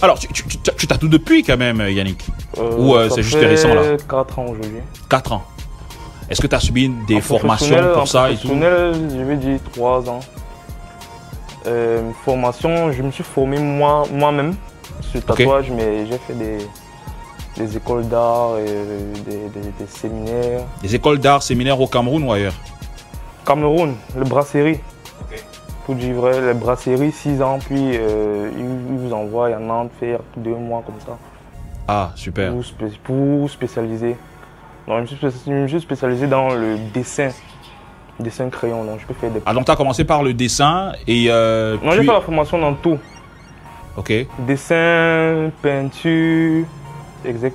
Alors, 0.00 0.18
tu, 0.18 0.26
tu, 0.28 0.42
tu, 0.48 0.58
tu 0.76 0.86
tatoues 0.86 1.08
depuis 1.08 1.42
quand 1.44 1.56
même, 1.56 1.80
Yannick 1.88 2.24
Euh, 2.58 2.76
Ou 2.76 2.96
euh, 2.96 3.08
c'est 3.08 3.22
juste 3.22 3.36
récent 3.38 3.72
là 3.72 3.82
4 4.08 4.38
ans 4.40 4.44
aujourd'hui. 4.46 4.80
4 5.08 5.32
ans. 5.32 5.44
Est-ce 6.28 6.40
que 6.40 6.46
tu 6.48 6.54
as 6.56 6.60
subi 6.60 6.90
des 7.06 7.16
En 7.16 7.20
formations 7.20 7.76
pour 7.92 8.02
en 8.02 8.06
ça 8.06 8.30
et 8.30 8.36
tout 8.36 8.48
je 8.48 9.22
vais 9.22 9.36
dire 9.36 9.58
3 9.74 10.08
ans. 10.10 10.20
Euh, 11.66 12.10
formation, 12.24 12.90
je 12.90 13.02
me 13.02 13.12
suis 13.12 13.22
formé 13.22 13.58
moi- 13.58 14.04
moi-même 14.12 14.56
sur 15.02 15.14
le 15.14 15.18
Ok. 15.20 15.36
tatouage, 15.38 15.70
mais 15.70 16.06
j'ai 16.06 16.18
fait 16.18 16.32
des, 16.34 16.58
des 17.56 17.76
écoles 17.76 18.08
d'art, 18.08 18.58
et 18.58 18.64
des, 18.64 19.36
des- 19.60 19.60
des 19.78 19.86
séminaires. 19.86 20.62
Des 20.82 20.94
écoles 20.96 21.18
d'art, 21.20 21.42
séminaires 21.44 21.80
au 21.80 21.86
Cameroun 21.86 22.24
ou 22.24 22.32
ailleurs 22.32 22.54
Cameroun, 23.46 23.94
le 24.16 24.24
brasserie. 24.24 24.80
Pour 25.84 25.94
dire 25.94 26.14
vrai, 26.14 26.40
les 26.40 26.54
brasseries 26.54 27.12
6 27.12 27.42
ans, 27.42 27.58
puis 27.58 27.92
euh, 27.96 28.50
ils, 28.56 28.98
vous 28.98 29.12
envoient 29.12 29.48
à 29.48 29.58
Nantes 29.58 29.90
faire 29.98 30.20
deux 30.36 30.54
mois 30.54 30.82
comme 30.86 31.00
ça. 31.04 31.18
Ah, 31.88 32.12
super. 32.14 32.52
Pour, 32.52 32.62
spé- 32.62 32.98
pour 33.02 33.50
spécialiser. 33.50 34.16
Donc, 34.86 34.96
je 34.96 35.00
me, 35.02 35.06
suis 35.06 35.16
spécialisé, 35.16 35.44
je 35.46 35.62
me 35.62 35.68
suis 35.68 35.80
spécialisé 35.80 36.26
dans 36.26 36.50
le 36.54 36.76
dessin. 36.94 37.30
Dessin 38.20 38.50
crayon, 38.50 38.84
donc 38.84 39.00
je 39.00 39.06
peux 39.06 39.14
faire 39.14 39.30
des. 39.30 39.40
Ah, 39.46 39.54
donc 39.54 39.64
tu 39.64 39.70
as 39.72 39.76
commencé 39.76 40.04
par 40.04 40.22
le 40.22 40.34
dessin 40.34 40.92
et. 41.08 41.26
euh, 41.28 41.76
Non, 41.82 41.92
j'ai 41.92 41.98
fait 42.04 42.12
la 42.12 42.20
formation 42.20 42.58
dans 42.58 42.74
tout. 42.74 42.98
Ok. 43.96 44.12
Dessin, 44.46 45.50
peinture, 45.62 46.64
etc. 47.24 47.50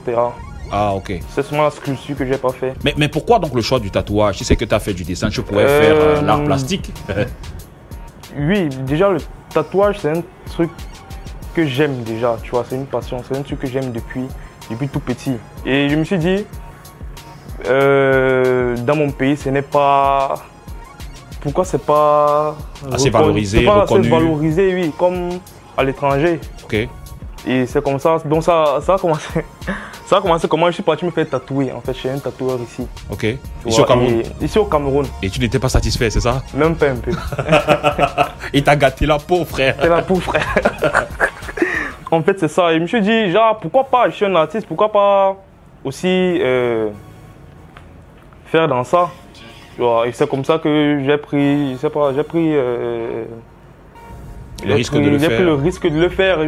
Ah, 0.72 0.94
ok. 0.94 1.20
C'est 1.30 1.44
seulement 1.44 1.64
la 1.64 1.72
sculpture 1.72 2.18
que 2.18 2.26
j'ai 2.26 2.38
pas 2.38 2.52
fait. 2.52 2.74
Mais, 2.84 2.94
mais 2.98 3.08
pourquoi 3.08 3.40
donc 3.40 3.54
le 3.54 3.62
choix 3.62 3.80
du 3.80 3.90
tatouage? 3.92 4.38
Si 4.40 4.44
c'est 4.44 4.56
que 4.58 4.66
tu 4.66 4.76
as 4.76 4.80
fait 4.80 4.94
du 4.94 5.04
dessin, 5.04 5.30
tu 5.30 5.42
pourrais 5.42 5.64
Euh, 5.64 5.80
faire 5.80 5.96
euh, 6.00 6.22
l'art 6.22 6.44
plastique. 6.44 6.92
Oui, 8.38 8.70
déjà 8.70 9.10
le 9.10 9.18
tatouage 9.50 10.00
c'est 10.00 10.12
un 10.12 10.24
truc 10.52 10.70
que 11.58 11.66
j'aime 11.66 12.04
déjà, 12.04 12.38
tu 12.44 12.52
vois, 12.52 12.64
c'est 12.70 12.76
une 12.76 12.86
passion, 12.86 13.24
c'est 13.28 13.36
un 13.36 13.42
truc 13.42 13.60
que 13.60 13.68
j'aime 13.68 13.92
depuis, 13.92 14.26
depuis 14.70 14.88
tout 14.90 15.00
petit. 15.00 15.34
Et 15.66 15.90
je 15.90 15.96
me 15.96 16.04
suis 16.04 16.20
dit, 16.20 16.46
euh, 17.68 18.78
dans 18.78 18.96
mon 18.96 19.10
pays, 19.10 19.36
ce 19.36 19.50
n'est 19.50 19.64
pas... 19.64 20.36
Pourquoi 21.42 21.66
c'est 21.66 21.84
pas... 21.84 22.56
Assez 22.92 23.10
valorisé, 23.10 23.60
c'est 23.60 23.66
pas 23.66 23.82
reconnu. 23.82 24.02
assez 24.02 24.10
valorisé, 24.10 24.74
oui, 24.76 24.94
comme 24.98 25.30
à 25.76 25.84
l'étranger. 25.84 26.40
ok. 26.64 26.88
Et 27.48 27.66
c'est 27.66 27.84
comme 27.84 27.98
ça, 27.98 28.18
donc 28.24 28.44
ça, 28.44 28.78
ça 28.82 28.94
a 28.94 28.98
commencé... 29.00 29.28
Ça 30.08 30.18
a 30.18 30.22
commencé 30.22 30.48
comment? 30.48 30.68
Je 30.68 30.72
suis 30.72 30.84
parti 30.84 31.04
me 31.04 31.12
faire 31.12 31.28
tatouer, 31.30 31.70
en 31.74 31.82
fait, 31.82 31.94
chez 31.94 32.10
un 32.10 32.18
tatoueur 32.18 32.58
ici. 32.62 32.88
Ok. 33.12 33.24
Ici 33.24 33.38
vois, 33.66 33.82
au 33.82 33.86
Cameroun. 33.86 34.22
et- 34.42 34.46
ici 34.46 34.58
au 34.58 34.64
Cameroun, 34.66 35.06
Et 35.22 35.30
tu 35.30 35.40
n'étais 35.42 35.60
pas 35.60 35.68
satisfait, 35.68 36.10
c'est 36.10 36.22
ça? 36.22 36.42
Même 36.54 36.76
pas 36.78 36.88
un 36.92 36.96
peu. 36.96 37.12
Et 38.54 38.62
t'as 38.62 38.78
gâté 38.78 39.06
la 39.06 39.18
peau, 39.20 39.44
frère. 39.44 39.76
C'est 39.82 39.90
la 39.90 40.02
peau, 40.02 40.16
frère. 40.16 40.46
en 42.12 42.22
fait, 42.24 42.40
c'est 42.40 42.48
ça. 42.48 42.72
Et 42.72 42.76
je 42.78 42.82
me 42.84 42.88
suis 42.88 43.02
dit, 43.02 43.32
genre, 43.32 43.58
pourquoi 43.60 43.84
pas, 43.84 44.10
je 44.10 44.16
suis 44.16 44.26
un 44.26 44.34
artiste, 44.36 44.66
pourquoi 44.66 44.90
pas 44.94 45.36
aussi 45.84 46.08
euh, 46.42 46.90
faire 48.46 48.68
dans 48.70 48.86
ça? 48.86 49.10
Tu 49.76 49.82
vois, 49.82 50.08
Et 50.08 50.14
c'est 50.14 50.30
comme 50.30 50.46
ça 50.46 50.58
que 50.58 51.02
j'ai 51.06 51.18
pris, 51.18 51.74
je 51.74 51.78
sais 51.80 51.90
pas, 51.90 52.14
j'ai 52.16 52.24
pris. 52.24 52.52
euh, 52.56 53.26
Le 54.64 54.70
j'ai 54.70 54.74
risque 54.74 54.94
pris- 54.94 55.02
de 55.04 55.10
le 55.10 55.20
J'ai 55.20 55.28
faire. 55.28 55.36
pris 55.36 55.46
le 55.46 55.54
risque 55.54 55.86
de 55.88 56.00
le 56.00 56.10
faire. 56.10 56.40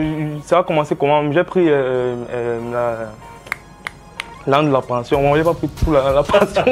Ça 0.45 0.59
a 0.59 0.63
commencé 0.63 0.95
comment? 0.95 1.29
J'ai 1.33 1.43
pris 1.43 1.65
euh, 1.67 2.15
la- 2.71 3.09
l'an 4.49 4.63
de 4.63 4.71
la 4.71 4.81
pension. 4.81 5.21
Bon, 5.21 5.35
j'ai 5.35 5.43
pas 5.43 5.53
pris 5.53 5.67
tout 5.69 5.91
la, 5.91 6.11
la 6.11 6.23
pension. 6.23 6.63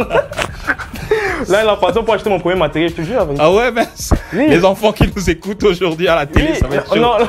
L'an 1.47 1.61
de 1.61 1.65
la 1.67 1.75
pension 1.75 2.03
pour 2.03 2.13
acheter 2.13 2.29
mon 2.29 2.39
premier 2.39 2.55
matériel, 2.55 2.89
je 2.91 2.95
te 2.95 3.01
jure. 3.01 3.25
Ah 3.39 3.51
ouais, 3.51 3.71
mais 3.71 3.87
Oui. 4.33 4.47
les 4.49 4.63
enfants 4.65 4.91
qui 4.91 5.09
nous 5.15 5.29
écoutent 5.29 5.63
aujourd'hui 5.63 6.07
à 6.07 6.15
la 6.15 6.25
télé, 6.25 6.49
Oui, 6.53 6.57
ça 6.57 6.67
va 6.67 6.75
être 6.75 6.93
chaud. 6.93 6.99
non, 6.99 7.19
non. 7.19 7.27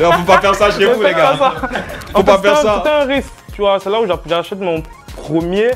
Non, 0.00 0.12
faut 0.12 0.24
pas 0.24 0.40
faire 0.40 0.54
ça 0.54 0.70
chez 0.70 0.86
vous, 0.92 1.02
les 1.02 1.12
gars. 1.12 1.34
Faut 1.36 2.18
Faut 2.18 2.22
pas 2.24 2.38
faire 2.38 2.56
ça. 2.58 2.82
C'est 2.84 2.90
un 2.90 3.04
risque. 3.04 3.30
Tu 3.54 3.60
vois, 3.60 3.78
c'est 3.80 3.90
là 3.90 4.00
où 4.00 4.06
j'a- 4.06 4.20
j'achète 4.26 4.60
mon 4.60 4.82
premier 5.16 5.70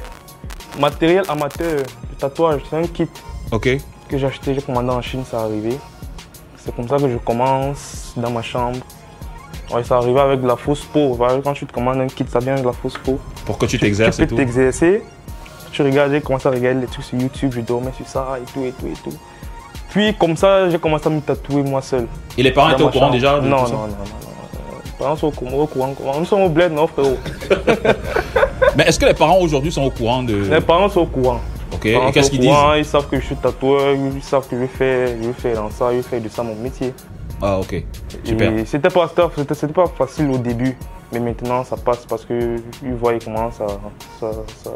matériel 0.78 1.23
amateur 1.28 1.76
de 1.78 2.14
tatouage. 2.19 2.61
C'est 2.69 2.76
un 2.76 2.83
kit 2.87 3.09
Ok. 3.52 3.69
que 4.09 4.19
j'ai 4.19 4.26
acheté, 4.26 4.54
j'ai 4.54 4.62
commandé 4.62 4.90
en 4.90 5.00
Chine, 5.02 5.25
ça 5.30 5.40
arrivé. 5.40 5.78
C'est 6.62 6.75
comme 6.76 6.87
ça 6.88 6.97
que 6.97 7.09
je 7.09 7.16
commence 7.16 8.12
dans 8.16 8.30
ma 8.30 8.42
chambre. 8.42 8.78
Ouais, 9.73 9.85
ça 9.85 9.97
arrivé 9.99 10.19
avec 10.19 10.41
de 10.43 10.47
la 10.49 10.57
fausse 10.57 10.85
peau. 10.85 11.17
Quand 11.45 11.53
tu 11.53 11.65
te 11.67 11.73
commandes 11.73 12.00
un 12.00 12.07
kit, 12.09 12.25
ça 12.29 12.41
vient 12.41 12.53
avec 12.55 12.65
de 12.65 12.69
la 12.69 12.75
fausse 12.75 12.99
peau. 12.99 13.19
Pour 13.47 13.57
que 13.59 13.67
tu 13.67 13.73
Tu 13.79 13.85
t'exerces 13.85 14.19
et 14.19 14.23
peux 14.23 14.31
tout. 14.31 14.37
t'exercer. 14.37 15.03
Tu 15.73 15.83
regardes, 15.83 16.11
j'ai 16.11 16.21
commencé 16.21 16.49
à 16.49 16.50
regarder 16.50 16.81
les 16.81 16.87
trucs 16.89 17.05
sur 17.05 17.17
YouTube, 17.19 17.53
je 17.55 17.61
dormais 17.61 17.93
sur 17.97 18.07
ça 18.09 18.27
et 18.43 18.53
tout 18.53 18.65
et 18.65 18.73
tout 18.73 18.87
et 18.89 19.11
tout. 19.11 19.17
Puis 19.91 20.15
comme 20.17 20.37
ça, 20.37 20.69
j'ai 20.69 20.79
commencé 20.79 21.07
à 21.07 21.11
me 21.11 21.21
tatouer 21.21 21.62
moi 21.62 21.81
seul. 21.83 22.07
Et 22.37 22.43
les 22.43 22.50
parents 22.50 22.71
étaient 22.71 22.83
au 22.83 22.89
courant 22.89 23.07
chambre. 23.07 23.12
déjà 23.12 23.39
de 23.39 23.47
non, 23.47 23.57
tout 23.59 23.62
non, 23.62 23.67
ça? 23.69 23.73
non, 23.75 23.81
non, 23.81 23.87
non, 23.87 23.89
non. 23.89 24.79
Les 24.85 24.91
parents 24.99 25.17
sont 25.17 25.27
au 25.29 25.31
courant, 25.31 25.53
au 25.62 25.67
courant, 25.67 25.95
comment 25.97 26.19
Nous 26.19 26.25
sommes 26.25 26.43
au 26.43 26.49
bled, 26.49 26.73
non, 26.73 26.87
frérot? 26.89 27.17
Mais 28.77 28.85
est-ce 28.85 28.99
que 28.99 29.07
les 29.07 29.15
parents 29.15 29.39
aujourd'hui 29.39 29.71
sont 29.73 29.83
au 29.85 29.91
courant 29.91 30.23
de. 30.25 30.35
Les 30.35 30.61
parents 30.61 30.89
sont 30.89 31.00
au 31.03 31.07
courant. 31.07 31.41
Ok. 31.73 31.85
Les 31.85 31.95
Et 31.95 32.12
qu'est-ce 32.12 32.31
qu'ils 32.31 32.41
disent? 32.41 32.50
Ils 32.77 32.85
savent 32.85 33.09
que 33.09 33.19
je 33.21 33.25
suis 33.27 33.37
tatoueur, 33.37 33.95
ils 33.95 34.23
savent 34.23 34.47
que 34.49 34.61
je 34.61 34.67
fais, 34.67 35.17
je 35.23 35.31
fais 35.33 35.55
dans 35.55 35.71
ça, 35.71 35.91
je 35.97 36.03
fais 36.03 36.19
de 36.21 36.29
ça 36.29 36.43
mon 36.43 36.55
métier. 36.57 36.93
Ah, 37.42 37.59
ok. 37.59 37.82
Super. 38.25 38.52
Et 38.59 38.64
C'était 38.64 38.90
pas, 38.90 39.09
c'était- 39.09 39.54
c'était 39.54 39.73
pas 39.73 39.87
facile 39.87 40.30
au 40.30 40.38
début, 40.38 40.76
mais 41.12 41.20
maintenant 41.20 41.64
ça 41.64 41.76
passe 41.76 42.04
parce 42.09 42.25
que 42.25 42.56
ils 42.82 42.92
voient 42.94 43.18
comment 43.25 43.50
ça, 43.50 43.66
ça, 44.20 44.30
ça, 44.62 44.70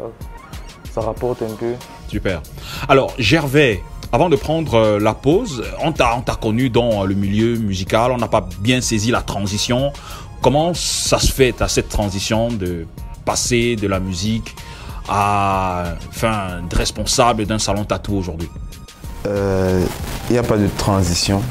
ça 0.91 1.01
rapporte 1.01 1.41
un 1.43 1.53
peu. 1.55 1.73
Super. 2.07 2.41
Alors, 2.89 3.13
Gervais, 3.19 3.81
avant 4.11 4.29
de 4.29 4.35
prendre 4.35 4.73
euh, 4.75 4.99
la 4.99 5.13
pause, 5.13 5.63
on 5.83 5.91
t'a 5.91 6.15
on 6.17 6.21
t'a 6.21 6.35
connu 6.35 6.69
dans 6.69 7.03
euh, 7.03 7.05
le 7.05 7.13
milieu 7.15 7.57
musical, 7.57 8.11
on 8.11 8.17
n'a 8.17 8.27
pas 8.27 8.47
bien 8.59 8.81
saisi 8.81 9.11
la 9.11 9.21
transition. 9.21 9.91
Comment 10.41 10.73
ça 10.73 11.19
se 11.19 11.31
fait, 11.31 11.61
à 11.61 11.67
cette 11.67 11.89
transition 11.89 12.49
de 12.49 12.85
passer 13.25 13.75
de 13.75 13.87
la 13.87 13.99
musique 13.99 14.55
à 15.09 15.83
enfin, 16.09 16.61
de 16.69 16.75
responsable 16.75 17.45
d'un 17.45 17.59
salon 17.59 17.83
tatou 17.83 18.15
aujourd'hui? 18.15 18.49
Euh, 19.27 19.83
Il 20.29 20.33
n'y 20.33 20.39
a 20.39 20.43
pas 20.43 20.57
de 20.57 20.67
transition 20.77 21.41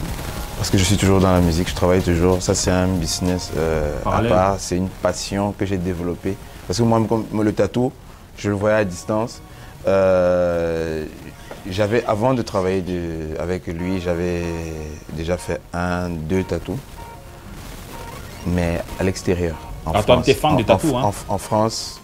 parce 0.56 0.70
que 0.70 0.78
je 0.78 0.84
suis 0.84 0.96
toujours 0.96 1.20
dans 1.20 1.32
la 1.32 1.40
musique, 1.40 1.68
je 1.68 1.74
travaille 1.74 2.00
toujours. 2.02 2.42
Ça, 2.42 2.54
c'est 2.54 2.70
un 2.70 2.88
business 2.88 3.50
euh, 3.56 3.92
à 4.06 4.22
part, 4.22 4.56
c'est 4.58 4.76
une 4.76 4.88
passion 4.88 5.52
que 5.52 5.66
j'ai 5.66 5.76
développée. 5.78 6.36
Parce 6.66 6.78
que 6.78 6.82
moi, 6.84 7.00
le 7.42 7.52
tatou, 7.52 7.92
je 8.38 8.48
le 8.50 8.56
voyais 8.56 8.76
à 8.76 8.84
distance. 8.84 9.40
Euh, 9.86 11.04
j'avais, 11.68 12.04
avant 12.06 12.34
de 12.34 12.42
travailler 12.42 12.82
de- 12.82 13.38
avec 13.38 13.66
lui, 13.66 14.00
j'avais 14.00 14.42
déjà 15.12 15.36
fait 15.36 15.60
un, 15.74 16.08
deux 16.08 16.42
tatous, 16.44 16.78
mais 18.46 18.80
à 18.98 19.02
l'extérieur. 19.04 19.56
en 19.86 19.92
Ah, 19.94 20.02
France. 20.02 20.24
t'es 20.24 20.32
fan 20.32 20.52
En- 20.52 20.56
de 20.56 20.62
tatou, 20.62 20.94
en- 20.94 21.08
hein 21.08 21.12
en- 21.28 21.34
en 21.34 21.38
France. 21.38 22.00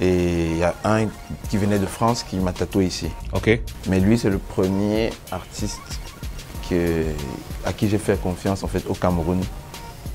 Et 0.00 0.46
il 0.52 0.56
y 0.58 0.62
a 0.64 0.74
un 0.84 1.06
qui 1.50 1.58
venait 1.58 1.78
de 1.78 1.84
France 1.86 2.22
qui 2.22 2.36
m'a 2.36 2.52
tatoué 2.52 2.86
ici. 2.86 3.08
Ok. 3.34 3.60
Mais 3.88 3.98
lui, 4.00 4.16
c'est 4.16 4.30
le 4.30 4.38
premier 4.38 5.10
artiste 5.30 5.80
que, 6.68 7.04
à 7.64 7.72
qui 7.72 7.88
j'ai 7.88 7.98
fait 7.98 8.20
confiance 8.20 8.62
en 8.64 8.68
fait 8.68 8.84
au 8.88 8.94
Cameroun 8.94 9.40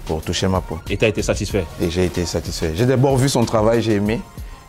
pour 0.05 0.21
toucher 0.21 0.47
ma 0.47 0.61
peau. 0.61 0.79
Et 0.89 0.97
tu 0.97 1.05
as 1.05 1.07
été 1.07 1.21
satisfait? 1.21 1.65
Et 1.81 1.89
j'ai 1.89 2.05
été 2.05 2.25
satisfait. 2.25 2.71
J'ai 2.75 2.85
d'abord 2.85 3.17
vu 3.17 3.29
son 3.29 3.45
travail, 3.45 3.81
j'ai 3.81 3.93
aimé. 3.93 4.19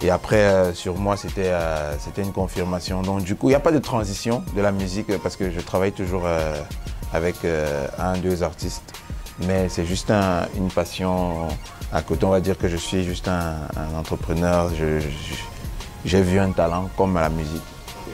Et 0.03 0.11
après, 0.11 0.37
euh, 0.37 0.75
sur 0.75 0.97
moi, 0.99 1.17
c'était 1.17 1.47
euh, 1.53 1.95
c'était 1.99 2.23
une 2.23 2.33
confirmation. 2.33 3.01
Donc, 3.03 3.23
du 3.23 3.37
coup, 3.37 3.47
il 3.49 3.53
n'y 3.53 3.57
a 3.57 3.61
pas 3.61 3.73
de 3.73 3.79
transition 3.79 4.43
de 4.55 4.61
la 4.61 4.71
musique 4.73 5.09
euh, 5.11 5.19
parce 5.23 5.37
que 5.37 5.51
je 5.51 5.61
travaille 5.61 5.93
toujours 5.93 6.23
euh, 6.27 6.55
avec 7.13 7.37
un, 7.99 8.17
deux 8.19 8.43
artistes. 8.43 8.83
Mais 9.47 9.69
c'est 9.69 9.85
juste 9.87 10.11
un- 10.11 10.47
une 10.57 10.69
passion 10.69 11.49
à 11.93 12.03
côté. 12.03 12.25
On 12.27 12.31
va 12.31 12.41
dire 12.41 12.59
que 12.59 12.69
je 12.69 12.77
suis 12.77 13.05
juste 13.05 13.29
un, 13.29 13.55
un 13.77 13.99
entrepreneur. 13.99 14.71
J'ai 16.05 16.23
vu 16.23 16.39
un 16.39 16.51
talent 16.51 16.91
comme 16.97 17.17
à 17.17 17.23
la 17.23 17.31
musique. 17.31 17.63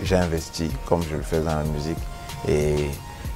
J'ai 0.05 0.17
investi 0.17 0.71
comme 0.87 1.03
je 1.03 1.17
le 1.17 1.23
fais 1.23 1.41
dans 1.41 1.57
la 1.57 1.65
musique. 1.65 1.99
Et 2.49 2.77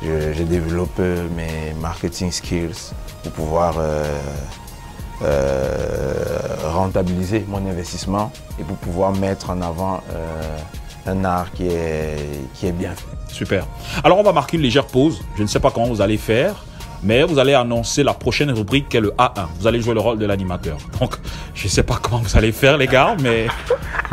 je, 0.03 0.33
je 0.33 0.43
développe 0.43 0.99
euh, 1.01 1.27
mes 1.37 1.75
marketing 1.81 2.31
skills 2.31 2.93
pour 3.23 3.33
pouvoir 3.33 3.75
euh, 3.79 4.05
euh, 5.23 6.25
rentabiliser 6.73 7.45
mon 7.49 7.67
investissement 7.67 8.33
et 8.59 8.65
pour 8.65 8.77
pouvoir 8.77 9.13
mettre 9.13 9.51
en 9.51 9.63
avant 9.63 10.03
euh, 10.13 10.59
un 11.07 11.25
art 11.25 11.51
qui 11.53 11.67
est, 11.69 12.17
qui 12.55 12.67
est 12.67 12.73
bien 12.73 12.91
fait. 12.91 13.33
Super. 13.33 13.67
Alors, 14.03 14.19
on 14.19 14.23
va 14.23 14.33
marquer 14.33 14.57
une 14.57 14.63
légère 14.63 14.87
pause. 14.87 15.21
Je 15.37 15.43
ne 15.43 15.49
sais 15.49 15.61
pas 15.61 15.71
comment 15.71 15.87
vous 15.87 16.01
allez 16.01 16.17
faire, 16.19 16.65
mais 17.03 17.23
vous 17.23 17.39
allez 17.39 17.55
annoncer 17.55 18.03
la 18.03 18.15
prochaine 18.15 18.51
rubrique 18.51 18.89
qui 18.89 18.97
est 18.97 19.01
le 19.01 19.11
A1. 19.13 19.47
Vous 19.59 19.67
allez 19.67 19.81
jouer 19.81 19.95
le 19.95 20.01
rôle 20.01 20.19
de 20.19 20.27
l'animateur. 20.27 20.79
Donc, 21.01 21.17
je 21.55 21.65
ne 21.65 21.71
sais 21.71 21.83
pas 21.83 21.99
comment 22.03 22.19
vous 22.19 22.37
allez 22.37 22.53
faire, 22.53 22.77
les 22.77 22.87
gars, 22.87 23.17
mais, 23.23 23.47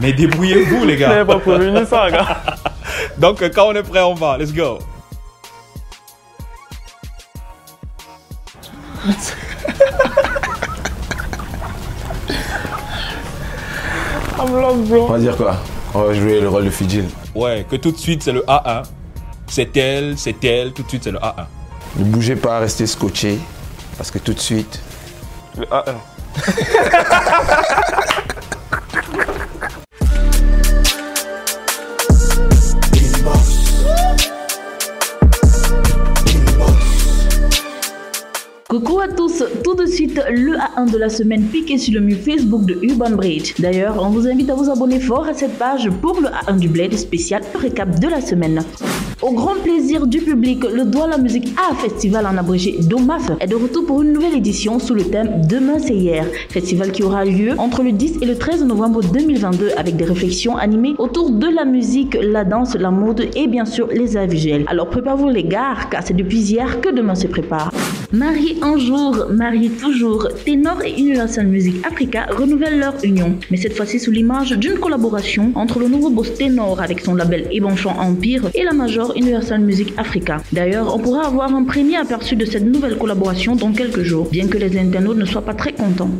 mais 0.02 0.14
débrouillez-vous, 0.14 0.86
les 0.86 0.98
gars. 0.98 1.26
pas 1.26 1.40
prévenu 1.40 1.86
ça, 1.86 2.10
gars. 2.12 2.42
Donc, 3.18 3.42
quand 3.54 3.70
on 3.70 3.74
est 3.74 3.84
prêt, 3.84 4.02
on 4.02 4.14
va. 4.14 4.38
Let's 4.38 4.54
go. 4.54 4.80
On 14.39 15.05
va 15.08 15.20
dire 15.20 15.38
quoi? 15.38 15.58
On 15.93 16.03
va 16.03 16.13
jouer 16.13 16.39
le 16.39 16.50
rôle 16.50 16.65
de 16.65 16.70
Fidjil. 16.70 17.05
Ouais, 17.36 17.65
que 17.70 17.75
tout 17.75 17.91
de 17.91 17.98
suite, 17.98 18.24
c'est 18.24 18.31
le 18.31 18.41
A1. 18.41 18.84
C'est 19.48 19.75
elle, 19.77 20.17
c'est 20.17 20.43
elle, 20.43 20.72
tout 20.72 20.84
de 20.84 20.89
suite, 20.89 21.03
c'est 21.03 21.12
le 21.12 21.20
A1. 21.20 21.46
Ne 21.98 22.05
bougez 22.05 22.36
pas, 22.36 22.60
restez 22.60 22.88
scotché 22.88 23.38
parce 23.98 24.12
que 24.12 24.20
tout 24.20 24.34
de 24.34 24.39
suite, 24.39 24.81
Le 25.58 25.65
A1. 25.65 25.96
le 40.15 40.58
A1 40.58 40.91
de 40.91 40.98
la 40.98 41.10
semaine 41.10 41.44
piqué 41.44 41.77
sur 41.77 41.94
le 41.94 42.01
mur 42.01 42.18
Facebook 42.18 42.65
de 42.65 42.77
Urban 42.82 43.12
Bridge. 43.12 43.53
D'ailleurs, 43.60 44.01
on 44.01 44.10
vous 44.10 44.27
invite 44.27 44.50
à 44.50 44.56
vous 44.56 44.70
abonner 44.70 45.00
fort 45.00 45.27
à 45.27 45.34
cette 45.34 45.58
page 45.58 45.89
pour 46.01 46.20
le 46.22 46.27
A1 46.27 46.60
du 46.60 46.68
Bled 46.68 46.98
spécial 46.98 47.41
récap 47.56 48.00
de 48.00 48.08
la 48.08 48.22
semaine. 48.22 48.63
Au 49.22 49.34
grand 49.34 49.54
plaisir 49.63 50.08
du 50.08 50.20
public, 50.20 50.63
le 50.63 50.84
Douala 50.84 51.20
Musique 51.20 51.54
A 51.56 51.75
Festival 51.75 52.25
en 52.25 52.38
abrégé 52.38 52.80
DOMAF 52.82 53.30
est 53.40 53.46
de 53.46 53.56
retour 53.56 53.86
pour 53.86 54.01
une 54.01 54.13
nouvelle 54.13 54.34
édition 54.34 54.80
sous 54.80 54.96
le 54.96 55.04
thème 55.04 55.44
Demain 55.48 55.78
c'est 55.78 55.94
hier. 55.94 56.25
Festival 56.50 56.92
qui 56.92 57.04
aura 57.04 57.24
lieu 57.24 57.54
entre 57.60 57.84
le 57.84 57.92
10 57.92 58.18
et 58.24 58.25
le 58.25 58.36
13 58.36 58.63
novembre 58.66 59.01
2022 59.04 59.74
avec 59.78 59.96
des 59.96 60.06
réflexions 60.06 60.58
animées 60.58 60.96
autour 60.98 61.30
de 61.30 61.46
la 61.46 61.66
musique, 61.66 62.18
la 62.20 62.44
danse, 62.44 62.74
la 62.74 62.90
mode 62.90 63.28
et 63.36 63.46
bien 63.46 63.66
sûr 63.66 63.90
les 63.94 64.18
arts. 64.18 64.28
Alors 64.66 64.90
préparez-vous 64.90 65.30
les 65.30 65.44
gars, 65.44 65.75
car 65.92 66.01
c'est 66.04 66.16
depuis 66.16 66.40
hier 66.40 66.82
que 66.82 66.90
demain 66.90 67.13
se 67.13 67.28
prépare. 67.28 67.72
Marie 68.13 68.58
un 68.62 68.78
jour, 68.78 69.28
Marie 69.30 69.70
toujours, 69.70 70.28
Ténor 70.44 70.82
et 70.84 71.00
Universal 71.00 71.48
Music 71.48 71.75
Africa 71.88 72.25
renouvellent 72.30 72.80
leur 72.80 72.96
union, 73.04 73.38
mais 73.50 73.58
cette 73.58 73.74
fois-ci 73.74 74.00
sous 74.00 74.12
l'image 74.12 74.51
d'une 74.51 74.80
collaboration 74.80 75.51
entre 75.56 75.80
le 75.80 75.88
nouveau 75.88 76.10
boss 76.10 76.34
Ténor 76.34 76.82
avec 76.82 77.00
son 77.00 77.16
label 77.16 77.48
Ebanchon 77.51 77.92
Empire 77.92 78.50
et 78.54 78.63
la 78.63 78.74
major 78.74 79.11
Universal 79.15 79.62
Music 79.62 79.94
Africa. 79.98 80.41
D'ailleurs, 80.51 80.94
on 80.96 81.00
pourra 81.00 81.25
avoir 81.25 81.53
un 81.53 81.63
premier 81.63 81.98
aperçu 81.98 82.36
de 82.36 82.46
cette 82.46 82.63
nouvelle 82.63 82.98
collaboration 82.98 83.56
dans 83.56 83.72
quelques 83.72 84.03
jours, 84.03 84.27
bien 84.30 84.48
que 84.48 84.58
les 84.58 84.77
internautes 84.77 85.18
ne 85.18 85.25
soient 85.25 85.41
pas 85.41 85.53
très 85.53 85.74
contents. 85.74 86.12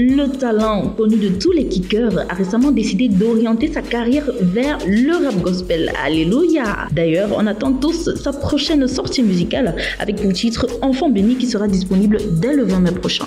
Le 0.00 0.26
talent 0.26 0.94
connu 0.96 1.16
de 1.16 1.28
tous 1.28 1.52
les 1.52 1.66
kickers 1.66 2.18
a 2.28 2.34
récemment 2.34 2.70
décidé 2.70 3.08
d'orienter 3.08 3.72
sa 3.72 3.82
carrière 3.82 4.24
vers 4.40 4.78
le 4.86 5.24
rap 5.24 5.36
gospel. 5.40 5.92
Alléluia 6.04 6.88
D'ailleurs, 6.92 7.30
on 7.36 7.46
attend 7.46 7.72
tous 7.72 8.14
sa 8.16 8.32
prochaine 8.32 8.86
sortie 8.88 9.22
musicale 9.22 9.76
avec 9.98 10.16
pour 10.16 10.32
titre 10.32 10.66
Enfant 10.82 11.10
béni 11.10 11.36
qui 11.36 11.46
sera 11.46 11.68
disponible 11.68 12.18
dès 12.40 12.54
le 12.54 12.64
20 12.64 12.80
mai 12.80 12.92
prochain. 12.92 13.26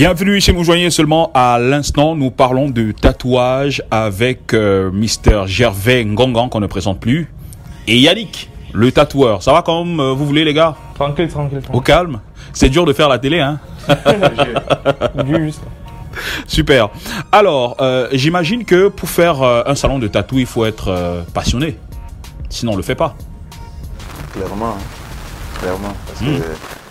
Bienvenue 0.00 0.40
chez 0.40 0.52
vous 0.52 0.64
joignez 0.64 0.88
seulement 0.88 1.30
à 1.34 1.58
l'instant. 1.58 2.16
Nous 2.16 2.30
parlons 2.30 2.70
de 2.70 2.90
tatouage 2.90 3.82
avec 3.90 4.54
euh, 4.54 4.90
Mr. 4.90 5.46
Gervais 5.46 6.06
Ngongan 6.06 6.48
qu'on 6.48 6.60
ne 6.60 6.66
présente 6.66 7.00
plus 7.00 7.30
et 7.86 7.98
Yannick, 7.98 8.48
le 8.72 8.92
tatoueur. 8.92 9.42
Ça 9.42 9.52
va 9.52 9.60
comme 9.60 10.00
euh, 10.00 10.14
vous 10.14 10.24
voulez 10.24 10.42
les 10.42 10.54
gars? 10.54 10.74
Tranquille, 10.94 11.28
tranquille. 11.28 11.60
Au 11.70 11.82
calme. 11.82 12.22
C'est 12.54 12.70
dur 12.70 12.86
de 12.86 12.94
faire 12.94 13.10
la 13.10 13.18
télé, 13.18 13.40
hein? 13.40 13.60
Juste. 15.26 15.60
Super. 16.46 16.88
Alors, 17.30 17.76
euh, 17.82 18.08
j'imagine 18.12 18.64
que 18.64 18.88
pour 18.88 19.10
faire 19.10 19.42
euh, 19.42 19.64
un 19.66 19.74
salon 19.74 19.98
de 19.98 20.08
tatou, 20.08 20.38
il 20.38 20.46
faut 20.46 20.64
être 20.64 20.88
euh, 20.88 21.22
passionné. 21.34 21.78
Sinon, 22.48 22.72
on 22.72 22.76
le 22.76 22.82
fait 22.82 22.94
pas. 22.94 23.14
Clairement, 24.32 24.76
hein. 24.78 25.58
clairement. 25.60 25.92
Parce 26.06 26.20
que 26.20 26.42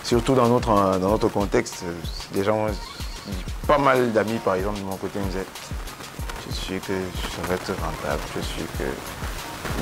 surtout 0.04 0.36
dans 0.36 0.48
notre, 0.48 0.68
dans 1.00 1.10
notre 1.10 1.26
contexte, 1.26 1.84
des 2.32 2.44
gens, 2.44 2.68
pas 3.66 3.78
mal 3.78 4.12
d'amis 4.12 4.38
par 4.44 4.54
exemple 4.54 4.78
de 4.80 4.84
mon 4.84 4.96
côté 4.96 5.18
me 5.18 5.24
disaient 5.26 5.46
Je 6.48 6.54
suis 6.54 6.80
que 6.80 6.92
ça 6.92 7.42
va 7.48 7.54
être 7.54 7.70
rentable, 7.72 8.20
je 8.36 8.40
suis 8.40 8.62
que. 8.78 8.84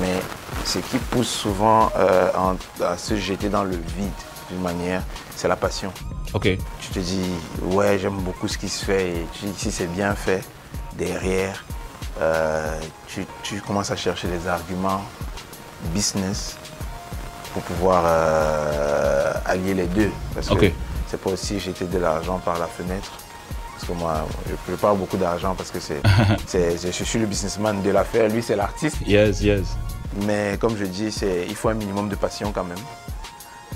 Mais 0.01 0.21
ce 0.65 0.79
qui 0.79 0.97
pousse 0.97 1.29
souvent 1.29 1.91
euh, 1.97 2.29
en- 2.37 2.55
à 2.83 2.97
se 2.97 3.15
jeter 3.17 3.49
dans 3.49 3.63
le 3.63 3.75
vide 3.75 4.11
d'une 4.51 4.61
manière, 4.61 5.01
c'est 5.35 5.47
la 5.47 5.55
passion. 5.55 5.91
Ok. 6.33 6.43
Tu 6.79 6.89
te 6.91 6.99
dis, 6.99 7.29
ouais, 7.63 7.97
j'aime 7.99 8.17
beaucoup 8.19 8.47
ce 8.47 8.57
qui 8.57 8.69
se 8.69 8.85
fait 8.85 9.09
et 9.09 9.27
tu 9.33 9.45
dis, 9.45 9.53
si 9.57 9.71
c'est 9.71 9.87
bien 9.87 10.13
fait, 10.15 10.43
derrière, 10.93 11.63
euh, 12.21 12.79
tu, 13.07 13.25
tu 13.43 13.61
commences 13.61 13.89
à 13.91 13.95
chercher 13.95 14.27
des 14.27 14.47
arguments 14.47 15.01
business 15.93 16.57
pour 17.53 17.63
pouvoir 17.63 18.03
euh, 18.05 19.33
allier 19.45 19.73
les 19.73 19.87
deux. 19.87 20.11
Parce 20.35 20.51
Ok. 20.51 20.59
que 20.59 20.71
c'est 21.07 21.19
pas 21.19 21.31
aussi 21.31 21.59
jeter 21.59 21.85
de 21.85 21.97
l'argent 21.97 22.37
par 22.39 22.59
la 22.59 22.67
fenêtre. 22.67 23.11
Parce 23.79 23.91
que 23.93 23.97
moi, 23.97 24.27
je, 24.47 24.71
je 24.71 24.75
parle 24.75 24.97
beaucoup 24.97 25.15
d'argent 25.17 25.55
parce 25.55 25.71
que 25.71 25.79
c'est, 25.79 26.01
c'est- 26.47 26.91
je, 26.91 27.03
suis 27.03 27.19
le 27.19 27.25
businessman 27.25 27.81
de 27.81 27.89
l'affaire, 27.91 28.27
lui 28.29 28.43
c'est 28.43 28.55
l'artiste. 28.57 28.97
Yes, 29.07 29.41
yes. 29.41 29.61
Mais 30.25 30.57
comme 30.59 30.75
je 30.77 30.85
dis, 30.85 31.11
c'est, 31.11 31.45
il 31.47 31.55
faut 31.55 31.69
un 31.69 31.75
minimum 31.75 32.09
de 32.09 32.15
passion 32.15 32.51
quand 32.51 32.65
même. 32.65 32.77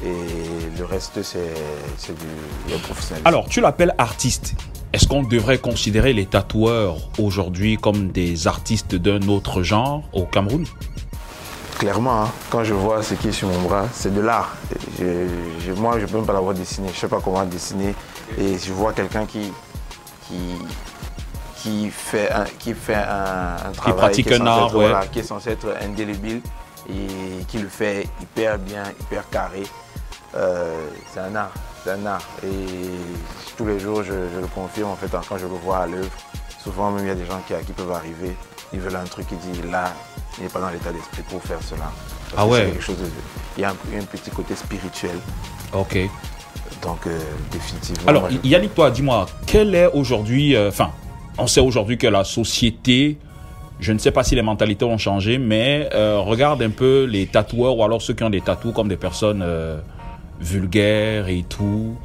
Et 0.03 0.77
le 0.77 0.83
reste, 0.85 1.21
c'est, 1.23 1.53
du 2.13 2.25
le 2.73 2.77
professionnel. 2.79 3.21
Alors, 3.25 3.47
tu 3.47 3.61
l'appelles 3.61 3.95
artiste. 3.97 4.55
Est-ce 4.91 5.07
qu'on 5.07 5.23
devrait 5.23 5.59
considérer 5.59 6.11
les 6.11 6.25
tatoueurs 6.25 6.97
aujourd'hui 7.17 7.77
comme 7.77 8.11
des 8.11 8.47
artistes 8.47 8.95
d'un 8.95 9.25
autre 9.29 9.63
genre 9.63 10.03
au 10.11 10.25
Cameroun? 10.25 10.65
Clairement, 11.79 12.23
hein, 12.23 12.31
quand 12.49 12.63
je 12.63 12.73
vois 12.73 13.01
ce 13.01 13.13
qui 13.13 13.29
est 13.29 13.31
sur 13.31 13.47
mon 13.47 13.61
bras, 13.61 13.87
c'est 13.93 14.13
de 14.13 14.19
l'art. 14.21 14.55
Moi, 15.77 15.99
je 15.99 16.01
ne 16.01 16.07
peux 16.07 16.17
même 16.17 16.25
pas 16.25 16.33
l'avoir 16.33 16.53
dessiné. 16.53 16.89
Je 16.89 16.93
ne 16.95 16.99
sais 16.99 17.07
pas 17.07 17.21
comment 17.23 17.43
dessiner. 17.45 17.95
Et 18.37 18.57
je 18.57 18.73
vois 18.73 18.93
quelqu'un 18.93 19.25
qui, 19.25 19.51
qui, 20.27 20.57
qui 21.57 21.89
fait 21.89 22.31
un, 22.31 22.45
qui 22.59 22.73
fait 22.73 22.95
un, 22.95 23.55
un 23.69 23.71
travail 23.71 23.97
pratique 23.97 24.27
qui 24.27 24.33
est 24.33 24.41
un 24.41 24.45
censé 24.45 24.49
art, 24.49 24.65
être, 24.67 24.75
ouais. 24.77 24.89
voilà, 24.89 25.07
qui 25.07 25.19
est 25.19 25.23
censé 25.23 25.49
être 25.51 25.75
indélébile 25.81 26.41
et 26.89 27.43
qui 27.47 27.57
le 27.59 27.69
fait 27.69 28.07
hyper 28.21 28.57
bien, 28.57 28.83
hyper 29.01 29.29
carré. 29.29 29.63
Euh, 30.35 30.87
c'est 31.13 31.19
un 31.19 31.35
art, 31.35 31.51
c'est 31.83 31.91
un 31.91 32.05
art. 32.05 32.23
Et 32.43 32.47
tous 33.55 33.65
les 33.65 33.79
jours, 33.79 34.03
je, 34.03 34.11
je 34.33 34.39
le 34.39 34.47
confirme 34.47 34.89
en 34.89 34.95
fait 34.95 35.09
quand 35.29 35.37
je 35.37 35.45
le 35.45 35.53
vois 35.53 35.79
à 35.79 35.87
l'œuvre. 35.87 36.09
Souvent 36.63 36.91
même 36.91 37.05
il 37.05 37.07
y 37.09 37.11
a 37.11 37.15
des 37.15 37.25
gens 37.25 37.41
qui, 37.47 37.53
qui 37.65 37.73
peuvent 37.73 37.91
arriver, 37.91 38.35
ils 38.73 38.79
veulent 38.79 38.95
un 38.95 39.03
truc 39.03 39.27
qui 39.27 39.35
dit 39.35 39.61
là, 39.69 39.93
il 40.37 40.43
n'est 40.43 40.49
pas 40.49 40.59
dans 40.59 40.69
l'état 40.69 40.91
d'esprit 40.91 41.21
pour 41.23 41.41
faire 41.43 41.59
cela. 41.61 41.91
Parce 42.31 42.35
Ah 42.37 42.47
ouais. 42.47 42.59
c'est 42.65 42.71
quelque 42.71 42.81
chose 42.83 42.97
de- 42.97 43.09
il 43.57 43.61
y 43.61 43.65
a 43.65 43.69
un, 43.69 43.99
un 43.99 44.05
petit 44.05 44.31
côté 44.31 44.55
spirituel. 44.55 45.17
Ok. 45.73 45.97
Donc 46.83 47.07
euh, 47.07 47.17
définitivement. 47.51 48.07
Alors, 48.07 48.29
je- 48.29 48.47
Yannick, 48.47 48.75
toi, 48.75 48.91
dis-moi, 48.91 49.25
quel 49.45 49.73
est 49.73 49.87
aujourd'hui, 49.93 50.55
euh, 50.55 50.67
enfin, 50.69 50.89
on 51.37 51.47
sait 51.47 51.61
aujourd'hui 51.61 51.97
que 51.97 52.07
la 52.07 52.23
société, 52.25 53.17
je 53.79 53.93
ne 53.93 53.97
sais 53.97 54.11
pas 54.11 54.23
si 54.23 54.35
les 54.35 54.41
mentalités 54.41 54.83
ont 54.85 54.97
changé, 54.97 55.37
mais 55.37 55.89
euh, 55.93 56.19
regarde 56.19 56.61
un 56.61 56.69
peu 56.69 57.05
les 57.09 57.25
tatoueurs 57.27 57.77
ou 57.77 57.83
alors 57.83 58.01
ceux 58.01 58.13
qui 58.13 58.23
ont 58.23 58.29
des 58.29 58.41
tatous 58.41 58.73
comme 58.73 58.89
des 58.89 58.97
personnes 58.97 59.41
euh, 59.41 59.77
vulgaires 60.41 61.29
et 61.29 61.45
tout. 61.47 61.95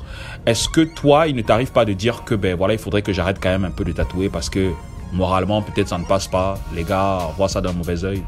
Est-ce 0.47 0.69
que 0.69 0.83
toi, 0.83 1.27
il 1.27 1.35
ne 1.35 1.43
t'arrive 1.43 1.73
pas 1.73 1.85
de 1.85 1.93
dire 1.93 2.23
que, 2.25 2.35
ben 2.37 2.55
voilà, 2.57 2.75
il 2.75 2.79
faudrait 2.79 3.03
que 3.03 3.13
j'arrête 3.13 3.39
quand 3.43 3.51
même 3.51 3.65
un 3.65 3.71
peu 3.71 3.85
de 3.85 3.93
tatouer 3.93 4.29
parce 4.29 4.49
que 4.49 4.71
moralement, 5.13 5.61
peut-être 5.63 5.89
ça 5.89 5.99
ne 5.99 6.05
passe 6.05 6.29
pas, 6.29 6.55
les 6.75 6.85
gars 6.85 7.19
voient 7.37 7.49
ça 7.49 7.61
d'un 7.61 7.73
mauvais 7.73 8.05
œil? 8.05 8.23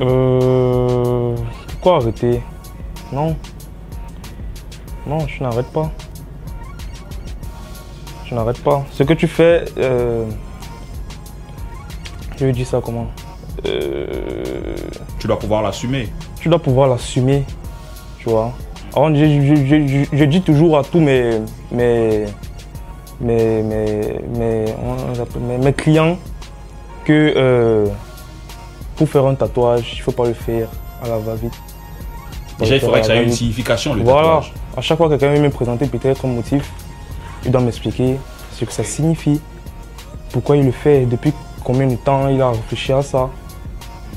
Euh, 0.00 1.36
pourquoi 1.68 1.96
arrêter 1.96 2.40
Non. 3.12 3.36
Non, 5.06 5.18
je 5.26 5.42
n'arrête 5.42 5.66
pas. 5.66 5.90
Je 8.26 8.34
n'arrête 8.34 8.62
pas. 8.62 8.84
Ce 8.90 9.02
que 9.02 9.12
tu 9.12 9.28
fais, 9.28 9.64
euh, 9.78 10.24
je 12.38 12.46
vais 12.46 12.52
dire 12.52 12.66
ça 12.66 12.80
comment? 12.82 13.06
Euh, 13.66 14.76
Tu 15.18 15.26
dois 15.26 15.38
pouvoir 15.38 15.62
l'assumer. 15.62 16.08
Tu 16.40 16.48
dois 16.48 16.58
pouvoir 16.58 16.88
l'assumer, 16.88 17.44
tu 18.18 18.28
vois. 18.28 18.52
Alors, 18.94 19.14
je, 19.14 19.24
je- 19.24 19.64
je- 19.66 19.86
je- 19.86 20.16
je 20.16 20.24
dis 20.24 20.40
toujours 20.42 20.78
à 20.78 20.84
tous 20.84 21.00
mes, 21.00 21.40
mes, 21.72 22.24
mes, 23.20 23.62
mes- 23.62 25.58
mes 25.58 25.72
clients 25.72 26.16
que 27.04 27.32
euh, 27.36 27.86
pour 28.96 29.08
faire 29.08 29.26
un 29.26 29.34
tatouage, 29.34 29.92
il 29.94 29.98
ne 29.98 30.02
faut 30.02 30.12
pas 30.12 30.26
le 30.26 30.34
faire 30.34 30.68
à 31.02 31.08
la 31.08 31.18
va-vite. 31.18 31.54
Déjà, 32.58 32.76
il 32.76 32.80
faudrait 32.80 33.00
que 33.00 33.06
ça 33.06 33.16
ait 33.16 33.24
une 33.24 33.30
signification, 33.32 33.94
le 33.94 34.02
Voilà. 34.02 34.22
tatouage. 34.28 34.52
À 34.76 34.80
chaque 34.80 34.96
fois 34.98 35.08
que 35.08 35.14
quelqu'un 35.14 35.32
vient 35.34 35.42
me 35.42 35.50
présenter 35.50 35.86
peut-être 35.86 36.24
un 36.24 36.28
motif, 36.28 36.70
il 37.44 37.50
doit 37.50 37.60
m'expliquer 37.60 38.16
ce 38.52 38.64
que 38.64 38.72
ça 38.72 38.84
signifie, 38.84 39.40
pourquoi 40.32 40.56
il 40.56 40.64
le 40.66 40.72
fait, 40.72 41.04
depuis 41.06 41.32
combien 41.64 41.86
de 41.86 41.96
temps 41.96 42.28
il 42.28 42.40
a 42.40 42.50
réfléchi 42.50 42.92
à 42.92 43.02
ça. 43.02 43.28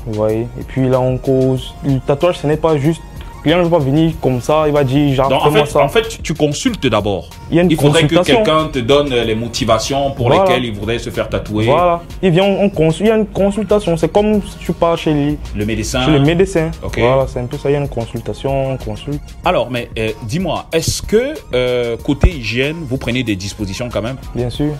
Vous 0.06 0.12
voyez 0.14 0.46
Et 0.58 0.62
puis 0.66 0.88
là, 0.88 1.00
on 1.00 1.18
cause. 1.18 1.74
Le 1.84 1.98
tatouage, 2.00 2.38
ce 2.38 2.46
n'est 2.46 2.56
pas 2.56 2.76
juste. 2.78 3.02
Le 3.38 3.42
client 3.42 3.58
ne 3.58 3.62
va 3.64 3.78
pas 3.78 3.84
venir 3.84 4.12
comme 4.20 4.40
ça, 4.40 4.64
il 4.66 4.72
va 4.72 4.82
dire 4.84 5.14
genre, 5.14 5.28
Donc, 5.28 5.42
en 5.46 5.50
fait, 5.50 5.66
ça. 5.66 5.80
en 5.80 5.88
fait, 5.88 6.20
tu- 6.22 6.34
consultes 6.34 6.86
d'abord. 6.86 7.30
il 7.50 7.56
y 7.56 7.58
a 7.60 7.62
une 7.62 7.70
Il 7.70 7.76
faudrait 7.80 8.06
que 8.06 8.16
quelqu'un 8.22 8.68
te 8.72 8.78
donne 8.80 9.08
les 9.10 9.34
motivations 9.34 10.10
pour 10.10 10.26
Voilà. 10.28 10.44
lesquelles 10.44 10.64
il 10.64 10.72
voudrait 10.74 10.98
se 10.98 11.10
faire 11.10 11.28
tatouer. 11.28 11.64
Voilà. 11.66 12.02
Il 12.22 12.30
vient, 12.30 12.44
on 12.44 12.68
consulte. 12.68 13.06
Il 13.06 13.10
y 13.10 13.12
a 13.12 13.16
une 13.16 13.26
consultation. 13.26 13.96
C'est 13.96 14.12
comme 14.12 14.42
si 14.42 14.58
tu 14.58 14.72
pars 14.72 14.98
chez, 14.98 15.14
les- 15.14 15.38
Le 15.54 15.64
médecin. 15.64 16.04
chez 16.04 16.10
le 16.10 16.20
médecin. 16.20 16.70
Ok. 16.84 16.98
Voilà, 16.98 17.26
c'est 17.28 17.38
un 17.40 17.46
peu 17.46 17.56
ça. 17.56 17.70
Il 17.70 17.74
y 17.74 17.76
a 17.76 17.80
une 17.80 17.88
consultation, 17.88 18.72
on 18.72 18.76
consulte. 18.76 19.22
Alors, 19.44 19.70
mais 19.70 19.88
euh, 19.98 20.10
dis-moi, 20.24 20.66
est-ce 20.72 21.00
que 21.02 21.34
euh, 21.54 21.96
côté 21.96 22.30
hygiène, 22.30 22.76
vous 22.88 22.98
prenez 22.98 23.22
des 23.22 23.36
dispositions 23.36 23.88
quand 23.88 24.02
même? 24.02 24.16
Bien 24.34 24.50
sûr. 24.50 24.72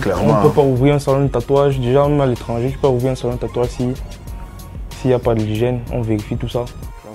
clairement. 0.00 0.34
On 0.34 0.36
ne 0.38 0.42
peut 0.48 0.54
pas 0.54 0.62
ouvrir 0.62 0.94
un 0.94 0.98
salon 0.98 1.22
de 1.24 1.28
tatouage. 1.28 1.78
Déjà, 1.78 2.06
même 2.08 2.20
à 2.20 2.26
l'étranger, 2.26 2.68
tu 2.70 2.74
peux 2.78 2.88
pas 2.88 2.94
ouvrir 2.94 3.12
un 3.12 3.14
salon 3.16 3.34
de 3.34 3.38
tatouage 3.40 3.68
si 3.68 3.84
s'il 5.00 5.08
n'y 5.10 5.14
a 5.14 5.18
pas 5.18 5.34
d'hygiène. 5.34 5.80
On 5.92 6.00
vérifie 6.02 6.36
tout 6.36 6.48
ça. 6.48 6.64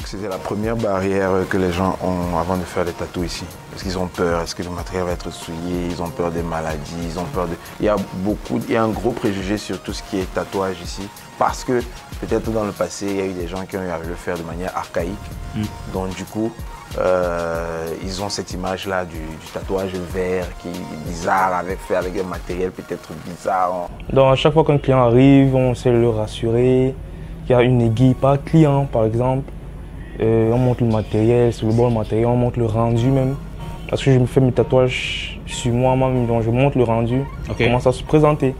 C'était 0.05 0.27
la 0.27 0.37
première 0.37 0.75
barrière 0.75 1.31
que 1.49 1.57
les 1.57 1.71
gens 1.71 1.97
ont 2.03 2.37
avant 2.37 2.57
de 2.57 2.63
faire 2.63 2.85
des 2.85 2.91
tatous 2.91 3.25
ici. 3.25 3.45
Parce 3.71 3.81
qu'ils 3.81 3.97
ont 3.97 4.05
peur, 4.05 4.41
est-ce 4.41 4.53
que 4.53 4.61
le 4.61 4.69
matériel 4.69 5.05
va 5.05 5.13
être 5.13 5.31
souillé, 5.31 5.87
ils 5.89 6.01
ont 6.01 6.09
peur 6.09 6.29
des 6.29 6.43
maladies, 6.43 6.93
ils 7.03 7.19
ont 7.19 7.25
peur 7.25 7.47
de... 7.47 7.55
Il 7.79 7.87
y 7.87 7.89
a 7.89 7.95
beaucoup, 8.17 8.59
il 8.67 8.73
y 8.73 8.77
a 8.77 8.83
un 8.83 8.89
gros 8.89 9.11
préjugé 9.11 9.57
sur 9.57 9.81
tout 9.81 9.93
ce 9.93 10.03
qui 10.03 10.19
est 10.19 10.31
tatouage 10.31 10.79
ici. 10.83 11.01
Parce 11.39 11.63
que 11.63 11.81
peut-être 12.21 12.51
dans 12.51 12.65
le 12.65 12.71
passé, 12.71 13.07
il 13.09 13.15
y 13.17 13.21
a 13.21 13.25
eu 13.25 13.33
des 13.33 13.47
gens 13.47 13.65
qui 13.65 13.77
ont 13.77 13.81
eu 13.81 13.89
à 13.89 13.97
le 13.97 14.13
faire 14.13 14.37
de 14.37 14.43
manière 14.43 14.77
archaïque. 14.77 15.11
Mm. 15.55 15.63
Donc 15.91 16.15
du 16.15 16.23
coup, 16.25 16.51
euh, 16.99 17.87
ils 18.03 18.21
ont 18.21 18.29
cette 18.29 18.53
image-là 18.53 19.05
du, 19.05 19.17
du 19.17 19.47
tatouage 19.51 19.91
vert 20.13 20.45
qui 20.61 20.67
est 20.67 21.09
bizarre, 21.09 21.55
avec, 21.55 21.79
fait 21.79 21.95
avec 21.95 22.15
un 22.17 22.23
matériel 22.23 22.69
peut-être 22.69 23.09
bizarre. 23.25 23.89
Donc 24.13 24.31
à 24.31 24.35
chaque 24.35 24.53
fois 24.53 24.63
qu'un 24.63 24.77
client 24.77 25.03
arrive, 25.03 25.55
on 25.55 25.73
sait 25.73 25.91
le 25.91 26.09
rassurer. 26.09 26.93
Il 27.47 27.51
y 27.51 27.55
a 27.55 27.63
une 27.63 27.81
aiguille 27.81 28.13
par 28.13 28.41
client, 28.43 28.85
par 28.85 29.05
exemple. 29.05 29.51
Euh, 30.21 30.51
on 30.51 30.57
montre 30.57 30.83
le 30.83 30.89
matériel, 30.89 31.53
c'est 31.53 31.65
le 31.65 31.71
bon 31.71 31.89
matériel, 31.91 32.27
on 32.27 32.35
montre 32.35 32.59
le 32.59 32.65
rendu 32.65 33.07
même. 33.07 33.35
Parce 33.89 34.03
que 34.03 34.11
je 34.11 34.17
me 34.17 34.25
fais 34.25 34.39
mes 34.41 34.51
tatouages 34.51 35.39
sur 35.45 35.71
moi-même, 35.73 36.25
donc 36.25 36.43
je 36.43 36.49
montre 36.49 36.77
le 36.77 36.83
rendu, 36.83 37.21
Ok. 37.49 37.57
comment 37.59 37.79
ça 37.79 37.91
se 37.91 38.03
présenter? 38.03 38.55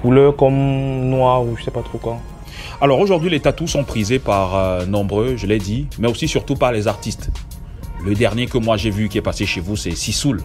Couleur 0.00 0.36
comme 0.36 0.54
noir 1.08 1.42
ou 1.42 1.56
je 1.56 1.64
sais 1.64 1.70
pas 1.70 1.80
trop 1.82 1.98
quoi. 1.98 2.18
Alors 2.80 2.98
aujourd'hui, 2.98 3.30
les 3.30 3.40
tatous 3.40 3.70
sont 3.70 3.84
prisés 3.84 4.18
par 4.18 4.54
euh, 4.54 4.84
nombreux, 4.84 5.36
je 5.36 5.46
l'ai 5.46 5.58
dit, 5.58 5.86
mais 5.98 6.08
aussi 6.08 6.28
surtout 6.28 6.54
par 6.54 6.72
les 6.72 6.86
artistes. 6.88 7.30
Le 8.04 8.14
dernier 8.14 8.46
que 8.46 8.58
moi 8.58 8.76
j'ai 8.76 8.90
vu 8.90 9.08
qui 9.08 9.16
est 9.16 9.22
passé 9.22 9.46
chez 9.46 9.60
vous, 9.60 9.76
c'est 9.76 9.92
Sissoul. 9.92 10.42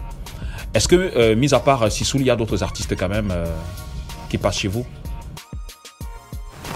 Est-ce 0.74 0.88
que, 0.88 1.12
euh, 1.16 1.36
mis 1.36 1.52
à 1.52 1.58
part 1.60 1.82
euh, 1.82 1.90
Sissoul, 1.90 2.22
il 2.22 2.26
y 2.26 2.30
a 2.30 2.36
d'autres 2.36 2.62
artistes 2.62 2.96
quand 2.96 3.08
même 3.10 3.30
euh, 3.30 3.44
qui 4.30 4.38
passent 4.38 4.58
chez 4.60 4.68
vous? 4.68 4.86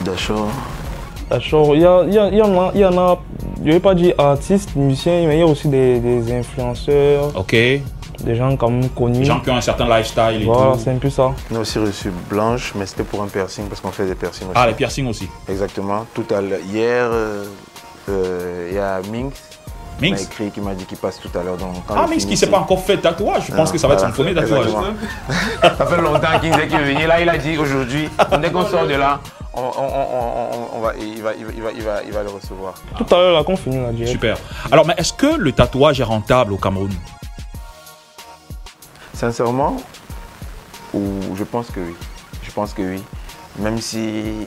D'accord. 0.04 0.50
D'accord, 1.30 1.74
il 1.74 1.82
y, 1.82 1.86
a- 1.86 2.04
il 2.06 2.14
y, 2.14 2.18
a- 2.18 2.28
il 2.28 2.36
y 2.38 2.42
en 2.42 2.60
a, 2.60 2.70
il 2.74 2.80
y 2.80 2.84
en 2.84 2.96
a, 2.98 3.18
je 3.64 3.72
vais 3.72 3.80
pas 3.80 3.94
dire 3.94 4.14
artistes, 4.18 4.76
musiciens, 4.76 5.26
mais 5.26 5.36
il 5.36 5.40
y 5.40 5.42
a 5.42 5.46
aussi 5.46 5.68
des, 5.68 5.98
des 5.98 6.32
influenceurs, 6.32 7.32
Ok. 7.36 7.50
des 7.52 8.34
gens 8.36 8.56
quand 8.56 8.70
même 8.70 8.88
connus. 8.90 9.18
Les 9.20 9.24
gens 9.24 9.40
qui 9.40 9.50
ont 9.50 9.56
un 9.56 9.60
certain 9.60 9.86
lifestyle 9.88 10.42
et 10.42 10.44
Voilà, 10.44 10.72
tout. 10.74 10.80
c'est 10.84 10.90
un 10.90 10.98
peu 10.98 11.10
ça. 11.10 11.32
On 11.50 11.56
a 11.56 11.58
aussi 11.60 11.78
reçu 11.80 12.12
Blanche, 12.30 12.72
mais 12.76 12.86
c'était 12.86 13.02
pour 13.02 13.22
un 13.22 13.26
piercing 13.26 13.66
parce 13.68 13.80
qu'on 13.80 13.90
fait 13.90 14.06
des 14.06 14.14
piercings 14.14 14.46
aussi. 14.46 14.54
Ah, 14.56 14.66
les 14.68 14.74
piercings 14.74 15.08
aussi. 15.08 15.28
Exactement. 15.48 16.06
Tout 16.14 16.24
à 16.32 16.40
l'heure, 16.40 16.60
hier, 16.72 17.08
euh, 17.10 17.44
euh, 18.08 18.68
il 18.70 18.76
y 18.76 18.78
a 18.78 19.00
Minx 19.12 19.34
qui 19.98 20.04
m'a 20.04 20.10
Minx. 20.10 20.22
écrit, 20.24 20.50
qui 20.50 20.60
m'a 20.60 20.74
dit 20.74 20.84
qu'il 20.84 20.98
passe 20.98 21.18
tout 21.20 21.36
à 21.38 21.42
l'heure. 21.42 21.56
Donc, 21.56 21.70
quand 21.88 21.94
Ah, 21.98 22.06
Minx 22.08 22.24
qui 22.24 22.36
s'est 22.36 22.46
pas 22.48 22.58
encore 22.58 22.80
fait 22.80 22.98
tatouage. 22.98 23.46
Je 23.48 23.52
pense 23.54 23.70
Ah, 23.70 23.72
que 23.72 23.78
ça 23.78 23.88
va 23.88 23.94
être 23.94 24.00
son 24.00 24.10
premier 24.12 24.34
tatouage. 24.34 24.66
Ça 25.62 25.86
fait 25.86 26.00
longtemps 26.00 26.38
qu'il 26.40 26.50
disait 26.52 26.68
qu'il 26.68 26.78
est 26.78 26.94
venu. 26.94 27.06
Là, 27.06 27.20
il 27.20 27.28
a 27.28 27.36
dit 27.38 27.56
aujourd'hui, 27.58 28.08
dès 28.40 28.50
qu'on 28.52 28.64
sort 28.66 28.86
de 28.86 28.94
là, 28.94 29.20
on, 29.56 29.60
on- 29.62 29.70
on- 29.78 30.50
on- 30.52 30.76
on 30.76 30.80
va, 30.80 30.92
il, 30.96 31.22
va, 31.22 31.32
il, 31.34 31.44
va, 31.46 31.52
il 31.54 31.62
va- 31.62 31.72
il 31.72 31.82
va- 31.82 32.02
il 32.04 32.12
va 32.12 32.22
le 32.22 32.28
recevoir. 32.30 32.74
Tout 32.96 33.14
à 33.14 33.18
l'heure, 33.18 33.36
là, 33.38 33.44
qu'on 33.44 33.56
finit 33.56 33.78
la 33.82 33.92
direct. 33.92 34.12
Super. 34.12 34.36
Alors, 34.70 34.86
mais 34.86 34.94
est-ce 34.98 35.12
que 35.12 35.26
le 35.36 35.52
tatouage 35.52 36.00
est 36.00 36.04
rentable 36.04 36.52
au 36.52 36.56
Cameroun? 36.58 36.92
Sincèrement, 39.14 39.76
ou 40.92 41.00
je 41.36 41.44
pense 41.44 41.68
que 41.70 41.80
oui. 41.80 41.94
Je 42.42 42.50
pense 42.50 42.72
que 42.74 42.82
oui. 42.82 43.02
Même 43.58 43.78
si 43.80 44.46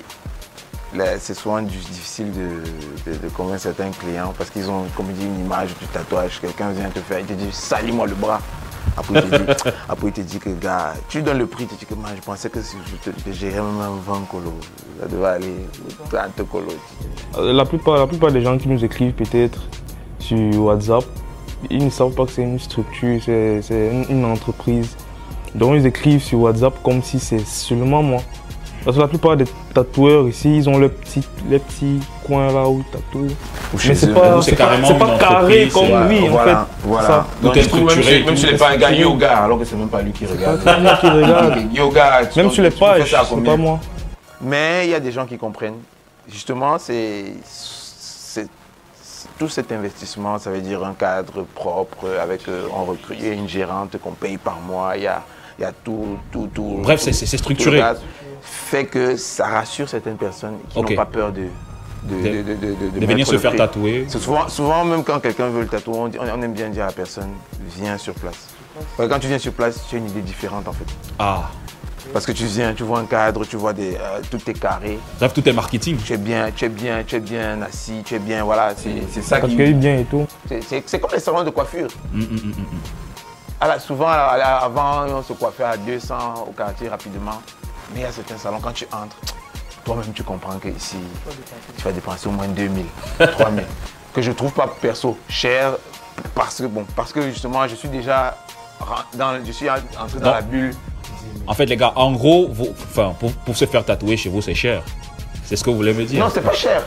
c'est 1.20 1.34
souvent 1.34 1.62
difficile 1.62 2.32
de, 2.32 3.12
de- 3.12 3.18
de 3.18 3.30
convaincre 3.30 3.62
certains 3.62 3.92
clients 3.92 4.34
parce 4.38 4.50
qu'ils 4.50 4.70
ont, 4.70 4.86
comme 4.96 5.08
il 5.10 5.16
dit, 5.16 5.26
une 5.26 5.42
image 5.46 5.70
du 5.80 5.86
tatouage. 5.88 6.40
Quelqu'un 6.40 6.70
vient 6.72 6.90
te 6.90 7.00
faire, 7.00 7.20
il 7.20 7.26
te 7.26 7.34
dit, 7.34 7.50
salis-moi 7.52 8.06
le 8.08 8.16
bras. 8.16 8.40
Après, 8.98 9.14
il 9.16 9.30
te 9.30 9.36
dit, 9.36 9.72
après, 9.90 10.08
il 10.08 10.14
te 10.14 10.22
dit 10.22 10.40
que, 10.40 10.50
gars, 10.50 10.94
tu 11.08 11.22
donnes 11.22 11.38
le 11.38 11.48
prix, 11.48 11.66
tu 11.68 11.76
dis 11.76 11.86
que, 11.86 11.94
moi, 11.94 12.10
je 12.16 12.22
pensais 12.22 12.50
que 12.50 12.62
si 12.62 12.78
je 13.06 13.12
te 13.12 13.46
même 13.46 13.64
un 13.82 13.96
20 14.06 14.28
colo. 14.30 14.54
Ça 15.00 15.08
devait 15.08 15.26
aller 15.26 15.56
30 16.10 16.48
colo. 16.50 16.68
Euh, 17.38 17.54
La 17.54 17.66
plupart, 17.66 17.98
la 17.98 18.08
plupart 18.08 18.32
des 18.32 18.42
gens 18.42 18.58
qui 18.58 18.68
nous 18.68 18.84
écrivent 18.84 19.14
peut-être 19.14 19.62
sur 20.20 20.64
WhatsApp, 20.64 21.04
ils 21.70 21.84
ne 21.84 21.90
savent 21.90 22.14
pas 22.14 22.26
que 22.26 22.32
c'est 22.32 22.44
une 22.44 22.60
structure, 22.60 23.20
c'est 23.26 24.06
une 24.10 24.26
entreprise. 24.26 24.96
Donc 25.56 25.76
ils 25.78 25.86
écrivent 25.86 26.22
sur 26.22 26.40
WhatsApp 26.40 26.82
comme 26.84 27.02
si 27.02 27.20
c'est 27.20 27.40
seulement 27.46 28.04
moi. 28.04 28.22
Parce 28.86 28.96
que 28.96 29.02
la 29.02 29.08
plupart 29.08 29.36
des 29.36 29.46
tatoueurs 29.74 30.28
ici, 30.28 30.58
ils 30.58 30.70
ont 30.70 30.78
les 30.80 30.90
petits, 30.90 31.28
les 31.50 31.60
petits 31.60 32.00
coins 32.26 32.48
là 32.52 32.68
où 32.68 32.80
ils 32.80 32.92
tatouent. 32.92 33.28
chez 33.78 33.90
Mais 33.90 33.96
c'est 33.96 34.14
pas, 34.14 34.42
c'est 34.42 34.52
c'est 34.52 34.56
pas, 34.56 34.64
carrément 34.66 34.88
c'est 34.88 34.98
pas 34.98 35.18
carré 35.18 35.68
comme 35.72 36.08
lui 36.08 36.28
en 36.28 36.32
voilà, 36.32 36.56
fait. 36.56 36.88
Voilà. 36.88 37.08
Ça. 37.08 37.28
Donc, 37.42 37.56
même 37.56 37.64
structuré, 37.66 38.04
si, 38.04 38.24
même 38.24 38.26
tout. 38.26 38.36
si 38.38 38.46
les 38.48 38.58
pas 38.58 38.70
un 38.70 38.78
gars 38.78 38.92
yoga, 38.92 39.38
alors 39.44 39.60
que 39.60 39.66
c'est 39.66 39.76
même 39.76 39.90
pas 39.90 40.02
lui 40.02 40.12
qui 40.14 40.26
regarde. 40.26 40.62
C'est 40.64 40.80
moi 40.80 40.98
qui 41.00 41.08
regarde. 41.10 41.74
yoga, 41.74 42.26
tu- 42.32 42.40
Même 42.40 42.52
sur 42.52 42.64
les 42.64 42.72
pages, 42.72 43.16
c'est 43.30 43.44
pas 43.44 43.58
moi. 43.58 43.80
Mais 44.42 44.86
il 44.86 44.92
y 44.92 44.96
a 44.96 45.00
des 45.02 45.12
gens 45.12 45.26
qui 45.26 45.38
comprennent. 45.38 45.80
Justement, 46.32 46.78
c'est 46.80 47.26
c'est- 47.44 48.46
c'est- 49.04 49.30
tout 49.38 49.50
cet 49.50 49.72
investissement, 49.74 50.38
ça 50.40 50.50
veut 50.52 50.62
dire 50.62 50.84
un 50.86 50.94
cadre 50.94 51.44
propre 51.54 52.06
avec 52.22 52.48
euh, 52.48 52.64
on 52.74 52.86
recrute 52.86 53.20
une 53.22 53.48
gérante 53.50 53.98
qu'on 54.02 54.12
paye 54.12 54.38
par 54.38 54.60
mois, 54.66 54.94
il 54.96 55.04
y 55.04 55.08
a, 55.08 55.22
il 55.58 55.64
y 55.64 55.66
a 55.66 55.72
tout, 55.84 56.18
tout, 56.32 56.48
tout. 56.54 56.80
Bref, 56.82 57.00
tout- 57.00 57.06
c'est- 57.06 57.14
c'est- 57.14 57.26
c'est 57.26 57.38
tout 57.38 57.44
structuré. 57.44 57.78
le 57.80 57.84
fait 58.42 58.86
que 58.86 59.16
ça 59.18 59.48
rassure 59.48 59.88
certaines 59.90 60.18
personnes 60.18 60.58
qui 60.70 60.80
n'ont 60.82 60.96
pas 60.96 61.06
peur 61.06 61.32
de 61.32 61.44
de, 62.02 62.16
De- 62.16 62.22
de, 62.22 62.42
de, 62.44 62.54
de- 62.56 62.56
de 62.56 62.90
De 62.92 63.00
mettre 63.02 63.12
venir 63.12 63.28
se 63.28 63.38
faire 63.38 63.52
prix. 63.52 63.58
tatouer. 63.58 64.06
Souvent, 64.08 64.48
souvent, 64.48 64.86
même 64.86 65.04
quand 65.04 65.20
quelqu'un 65.20 65.50
veut 65.50 65.62
le 65.64 65.68
tatouer, 65.68 65.98
on, 65.98 66.08
dit- 66.08 66.18
on 66.22 66.42
aime 66.42 66.54
bien 66.54 66.70
dire 66.70 66.84
à 66.84 66.88
la 66.88 66.94
personne, 66.94 67.30
viens 67.78 67.98
sur 67.98 68.14
place. 68.14 68.48
Parce 68.96 69.10
que 69.10 69.14
quand 69.14 69.20
tu 69.20 69.28
viens 69.28 69.38
sur 69.38 69.52
place, 69.52 69.82
tu 69.90 69.96
as 69.96 70.00
une 70.00 70.08
idée 70.10 70.22
différente 70.22 70.66
en 70.70 70.72
fait. 70.72 70.86
Ah. 71.20 71.50
Parce 72.14 72.26
que 72.26 72.32
tu 72.32 72.46
viens, 72.46 72.74
tu 72.74 72.84
vois 72.84 73.00
un 73.00 73.06
cadre, 73.06 73.44
tu 73.46 73.58
vois 73.58 73.74
des, 73.74 73.96
euh, 73.96 74.22
tout 74.32 74.40
est 74.50 74.54
carré, 74.58 74.98
Bref, 75.20 75.34
tout 75.34 75.48
est 75.48 75.52
marketing. 75.52 75.98
tu 75.98 76.14
es 76.14 76.18
bien, 76.18 76.50
tu 76.56 76.64
es 76.66 76.70
bien, 76.70 77.04
tu 77.06 77.18
es 77.18 77.20
bien 77.20 77.62
assis, 77.64 78.02
tu 78.06 78.16
es 78.16 78.20
bien, 78.20 78.46
voilà, 78.46 78.72
c'est 78.78 79.04
c'est 79.12 79.22
ça 79.22 79.40
Parce 79.40 79.52
qui... 79.54 79.62
est 79.62 79.74
bien 79.74 79.98
et 80.00 80.06
tout. 80.06 80.26
c'est- 80.48 81.00
comme 81.00 81.12
les 81.14 81.20
salons 81.20 81.44
de 81.44 81.50
coiffure. 81.50 81.90
Hum, 82.14 82.22
hum, 82.22 82.38
hum. 82.46 82.54
À 83.60 83.68
la- 83.68 83.80
souvent, 83.80 84.08
avant, 84.08 85.06
on 85.10 85.22
se 85.22 85.34
coiffait 85.34 85.66
à 85.66 85.76
200 85.76 86.46
au 86.48 86.52
quartier 86.54 86.88
rapidement. 86.88 87.42
Mais 87.94 88.02
il 88.02 88.04
y 88.04 88.06
a 88.06 88.12
certains 88.12 88.38
salons, 88.38 88.60
quand 88.60 88.72
tu 88.74 88.86
entres, 88.92 89.16
toi-même 89.84 90.12
tu 90.14 90.24
comprends 90.24 90.58
que 90.60 90.68
ici, 90.68 90.98
tu 91.78 91.84
vas 91.84 91.92
dépenser 91.92 92.28
au 92.28 92.32
moins 92.32 92.48
2000, 92.48 92.86
3000. 93.20 93.66
que 94.14 94.22
je 94.22 94.32
trouve 94.32 94.52
pas 94.52 94.68
perso 94.82 95.18
cher 95.28 95.74
parce 96.36 96.58
que, 96.58 96.66
bon, 96.66 96.86
parce 96.96 97.12
que 97.14 97.22
justement, 97.22 97.68
je 97.68 97.76
suis 97.76 97.90
déjà 97.90 98.38
dans, 99.14 99.44
je 99.46 99.52
suis 99.52 99.70
entré 99.70 100.20
dans 100.20 100.26
Non. 100.28 100.32
la 100.32 100.42
bulle. 100.42 100.74
En 101.48 101.54
fait, 101.54 101.66
les 101.66 101.78
gars, 101.78 101.94
en 101.96 102.12
gros, 102.14 102.48
vous- 102.52 102.74
enfin, 102.92 103.14
pour, 103.20 103.32
pour 103.32 103.56
se 103.56 103.66
faire 103.66 103.84
tatouer 103.86 104.18
chez 104.18 104.30
vous, 104.30 104.42
c'est 104.42 104.56
cher. 104.56 104.84
C'est 105.46 105.56
ce 105.56 105.64
que 105.64 105.70
vous 105.70 105.78
voulez 105.78 105.94
me 105.94 106.04
dire 106.06 106.24
Non, 106.24 106.32
c'est 106.34 106.42
pas 106.42 106.54
cher. 106.54 106.84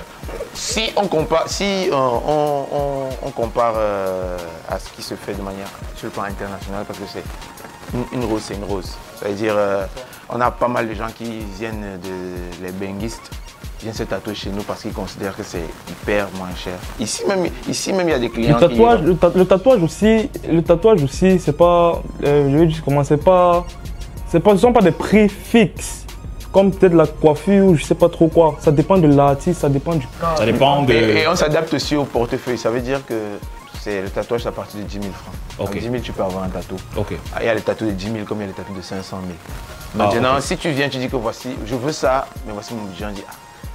Si 0.55 0.93
on 0.97 1.09
compare, 1.09 1.49
si 1.49 1.89
euh, 1.91 1.95
on, 1.95 2.67
on- 2.73 3.09
on 3.23 3.31
compare 3.31 3.75
euh, 3.77 4.37
à 4.69 4.79
ce 4.79 4.91
qui 4.91 5.03
se 5.03 5.15
fait 5.15 5.35
de 5.35 5.43
manière 5.43 5.67
sur 5.97 6.07
le 6.07 6.11
plan 6.13 6.25
international, 6.25 6.85
parce 6.87 6.99
que 6.99 7.05
c'est 7.13 7.25
une, 7.95 8.05
une 8.21 8.25
rose, 8.29 8.43
c'est 8.45 8.55
une 8.55 8.65
rose. 8.65 8.93
C'est-à-dire, 9.19 9.55
euh, 9.57 9.85
on 10.35 10.41
a 10.41 10.51
pas 10.51 10.69
mal 10.69 10.89
de 10.89 10.95
gens 10.95 11.09
qui 11.17 11.39
viennent 11.59 11.99
de 12.03 12.65
les 12.65 12.73
benguistes, 12.73 13.31
viennent 13.81 13.95
se 13.95 14.05
tatouer 14.05 14.35
chez 14.35 14.51
nous 14.51 14.63
parce 14.63 14.83
qu'ils 14.83 14.93
considèrent 14.93 15.37
que 15.37 15.43
c'est 15.43 15.65
hyper 15.91 16.29
moins 16.39 16.55
cher. 16.57 16.75
Ici 17.01 17.23
même, 17.27 17.47
ici 17.69 17.93
même, 17.93 18.09
il 18.09 18.13
y 18.13 18.15
a 18.15 18.19
des 18.19 18.29
Le 18.29 18.33
clients 18.33 18.59
tatouage, 18.59 19.01
qui. 19.01 19.07
le, 19.07 19.17
ta- 19.17 19.33
le 19.35 19.45
tatouage 19.45 19.83
aussi, 19.83 20.31
le 20.49 20.63
tatouage 20.63 21.03
aussi, 21.03 21.39
c'est 21.39 21.57
pas, 21.57 22.01
euh, 22.25 22.51
je 22.51 22.57
vais 22.59 22.67
dire 22.67 22.83
comment, 22.85 23.05
c'est 23.05 23.23
pas, 23.23 23.67
c'est 24.29 24.41
pas, 24.41 24.53
ce 24.53 24.59
sont 24.59 24.73
pas 24.73 24.83
des 24.83 24.93
prix 24.93 25.29
fixes. 25.29 25.99
Comme 26.53 26.71
peut-être 26.71 26.93
la 26.93 27.07
coiffure 27.07 27.65
ou 27.65 27.75
je 27.77 27.83
sais 27.83 27.95
pas 27.95 28.11
trop 28.11 28.29
quoi. 28.29 28.57
Ça 28.61 28.71
dépend 28.71 28.99
de 28.99 29.07
l'artiste, 29.07 29.63
ça 29.63 29.71
dépend 29.71 29.95
du 29.95 30.07
cas. 30.21 30.37
Ça 30.37 30.45
dépend 30.45 30.83
de. 30.83 30.93
Et, 30.93 31.21
et 31.23 31.27
on 31.27 31.35
s'adapte 31.35 31.73
aussi 31.73 31.97
au 31.97 32.05
portefeuille. 32.05 32.59
Ça 32.59 32.69
veut 32.71 32.83
dire 32.83 33.01
que 33.07 33.15
c'est 33.83 34.01
le 34.01 34.11
tatouage 34.11 34.43
c'est 34.43 34.49
à 34.49 34.53
partir 34.53 34.79
de 34.79 34.85
10 34.85 35.01
000 35.01 35.13
francs. 35.13 35.35
Ok. 35.59 35.71
Avec 35.71 35.83
10 35.83 35.91
000, 35.91 36.03
tu 36.03 36.13
peux 36.13 36.23
avoir 36.23 36.45
un 36.45 36.49
tatou. 36.49 36.77
Ah, 37.35 37.41
Il 37.41 37.47
y 37.47 37.49
a 37.49 37.55
les 37.55 37.61
tatous 37.63 37.89
de 37.89 37.93
10 37.95 38.13
000 38.13 38.25
comme 38.25 38.39
il 38.39 38.43
y 38.43 38.45
a 38.45 38.47
les 38.49 38.53
tatous 38.53 38.77
de 38.77 38.81
500 38.83 39.19
000. 39.27 39.33
Maintenant, 39.95 40.31
Ah, 40.35 40.37
ok. 40.39 40.43
si 40.43 40.57
tu 40.57 40.71
viens, 40.71 40.89
tu 40.89 40.99
dis 40.99 41.09
que 41.09 41.17
voici, 41.17 41.51
je 41.67 41.75
veux 41.75 41.93
ça, 41.93 42.27
mais 42.47 42.53
voici 42.53 42.75
mon 42.75 42.85
budget, 42.85 43.07
on 43.07 43.13
dit, 43.13 43.25
ah, 43.29 43.33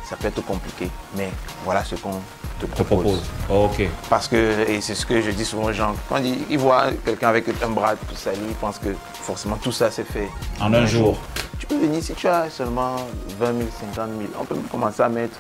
ça 0.10 0.16
peut 0.16 0.28
être 0.30 0.44
compliqué, 0.46 0.90
mais 1.18 1.30
voilà 1.66 1.84
ce 1.84 1.96
qu'on 1.96 2.12
te 2.12 2.16
Je 2.62 2.66
te 2.68 2.84
propose. 2.84 3.20
propose. 3.48 3.72
Ok. 3.80 3.88
Parce 4.10 4.28
que, 4.30 4.68
et 4.70 4.80
c'est 4.82 4.96
ce 4.96 5.06
que 5.06 5.22
je 5.22 5.32
dis 5.32 5.44
souvent 5.46 5.66
aux 5.66 5.74
gens, 5.74 5.94
quand 6.08 6.18
ils, 6.18 6.40
ils 6.50 6.58
voient 6.58 6.86
quelqu'un 7.04 7.28
avec 7.28 7.46
un 7.62 7.70
bras 7.70 7.96
tout 7.96 8.16
sali, 8.16 8.40
ils 8.48 8.56
pensent 8.56 8.80
que 8.80 8.96
forcément 9.14 9.58
tout 9.58 9.72
ça 9.74 9.92
c'est 9.92 10.06
fait 10.06 10.30
En 10.62 10.74
un 10.74 10.86
jour. 10.86 11.18
Tu 11.60 11.66
peux 11.68 11.78
venir, 11.78 12.02
si 12.02 12.14
tu 12.14 12.28
as 12.28 12.50
seulement 12.50 12.96
20 13.40 13.46
000, 13.58 13.60
50 13.96 13.96
000, 13.96 14.10
on 14.40 14.46
peut 14.46 14.56
commencer 14.72 15.02
à 15.04 15.10
mettre 15.10 15.40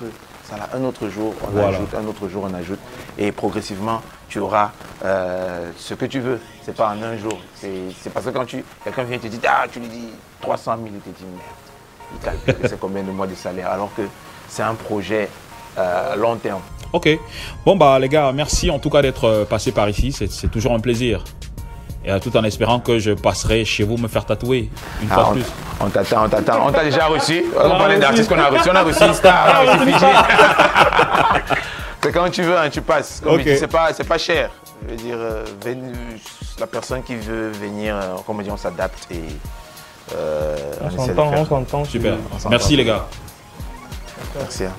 ça 0.49 0.57
là 0.57 0.67
un 0.73 0.83
autre 0.83 1.07
jour, 1.09 1.33
on 1.43 1.51
Voilà. 1.51 1.69
ajoute, 1.69 1.93
un 1.95 2.05
autre 2.05 2.27
jour, 2.27 2.45
on 2.49 2.53
ajoute. 2.53 2.79
Et 3.17 3.31
progressivement, 3.31 4.01
tu 4.29 4.39
auras 4.39 4.71
euh, 5.05 5.71
ce 5.77 5.93
que 5.93 6.05
tu 6.05 6.19
veux. 6.19 6.39
C'est 6.63 6.75
pas 6.75 6.89
en 6.89 7.01
un 7.03 7.17
jour. 7.17 7.37
C'est 7.55 8.09
parce 8.13 8.25
que 8.25 8.31
quand 8.31 8.45
tu, 8.45 8.63
quelqu'un 8.83 9.03
vient 9.03 9.17
te 9.17 9.27
dire, 9.27 9.39
ah, 9.47 9.65
tu 9.71 9.79
lui 9.79 9.87
dis 9.87 10.09
300 10.41 10.75
000, 10.83 10.87
il 10.93 10.99
te 11.13 11.17
dit, 11.17 11.25
merde. 11.25 12.13
Il 12.13 12.19
calcule 12.23 12.55
que 12.63 12.67
c'est 12.69 12.79
combien 12.79 13.03
de 13.03 13.11
mois 13.11 13.27
de 13.27 13.35
salaire, 13.35 13.69
alors 13.71 13.89
que 13.95 14.03
c'est 14.47 14.63
un 14.63 14.75
projet 14.75 15.29
euh, 15.77 16.15
long 16.15 16.35
terme. 16.37 16.61
Ok. 16.93 17.09
Bon, 17.65 17.75
bah, 17.75 17.99
les 17.99 18.07
gars, 18.09 18.31
merci 18.33 18.69
en 18.71 18.79
tout 18.79 18.89
cas 18.89 19.01
d'être 19.01 19.25
euh, 19.25 19.45
passé 19.45 19.71
par 19.73 19.89
ici. 19.89 20.11
C'est 20.13 20.49
toujours 20.49 20.73
un 20.73 20.79
plaisir. 20.79 21.23
Et 22.05 22.11
euh, 22.11 22.19
tout 22.19 22.35
en 22.37 22.43
espérant 22.45 22.79
que 22.79 22.99
je 22.99 23.11
passerai 23.11 23.65
chez 23.65 23.83
vous 23.83 23.97
me 23.97 24.07
faire 24.07 24.25
tatouer 24.25 24.69
une 25.01 25.09
fois 25.09 25.25
Ah, 25.31 25.33
de 25.35 25.41
plus. 25.41 25.51
on 25.81 25.85
on 25.85 25.89
t'attend, 25.89 26.25
on 26.25 26.29
t'attend. 26.29 26.65
On 26.67 26.71
t'a 26.71 26.83
déjà 26.85 27.07
reçu. 27.07 27.43
On 27.57 27.59
Ah, 27.59 27.69
parlait 27.71 27.95
reçu. 27.95 27.99
d'artistes 27.99 28.29
qu'on 28.29 28.39
a 28.39 28.47
reçus. 28.47 28.69
On 28.71 28.75
a 28.75 28.83
reçu 28.83 29.03
une 29.03 29.13
star, 29.13 29.63
on 29.65 29.67
a 29.67 29.73
reçu. 29.73 29.91
C'est 32.07 32.13
quand 32.13 32.29
tu 32.29 32.41
veux, 32.41 32.57
hein, 32.57 32.69
tu 32.69 32.81
passes. 32.81 33.19
Comme 33.21 33.41
c'est 33.43 33.67
pas, 33.67 34.17
cher. 34.17 34.49
Je 34.85 34.91
veux 34.91 34.95
dire, 34.95 35.17
euh, 35.19 35.43
ven- 35.61 35.93
la 36.57 36.65
personne 36.65 37.03
qui 37.03 37.15
veut 37.15 37.49
venir, 37.49 37.95
euh, 37.97 38.15
comme 38.25 38.39
on 38.39 38.41
dit, 38.41 38.49
on 38.49 38.55
s'adapte 38.55 39.07
et 39.11 39.23
euh, 40.15 40.55
On 40.83 40.89
s'entend, 40.89 41.31
on 41.35 41.45
s'entend. 41.45 41.83
Super. 41.83 42.15
On. 42.45 42.49
Merci 42.49 42.77
les 42.77 42.85
gars. 42.85 43.05
Merci. 44.39 44.63
hein. 44.63 44.73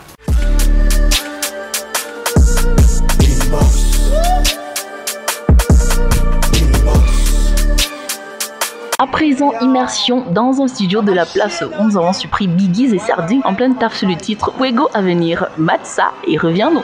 À 9.01 9.07
présent, 9.07 9.53
immersion 9.61 10.25
dans 10.33 10.61
un 10.61 10.67
studio 10.67 11.03
de 11.03 11.13
la 11.13 11.25
place 11.25 11.63
où 11.63 11.83
nous 11.85 11.97
avons 11.97 12.13
surpris 12.13 12.49
Biggies 12.49 12.95
et 12.95 12.99
Sardi 12.99 13.41
en 13.45 13.55
pleine 13.55 13.77
taf 13.77 13.95
sur 13.97 14.09
le 14.09 14.17
titre 14.17 14.53
Fuego 14.57 14.89
à 14.93 15.01
venir. 15.03 15.47
Matza 15.57 16.11
et 16.27 16.37
reviens-nous. 16.37 16.83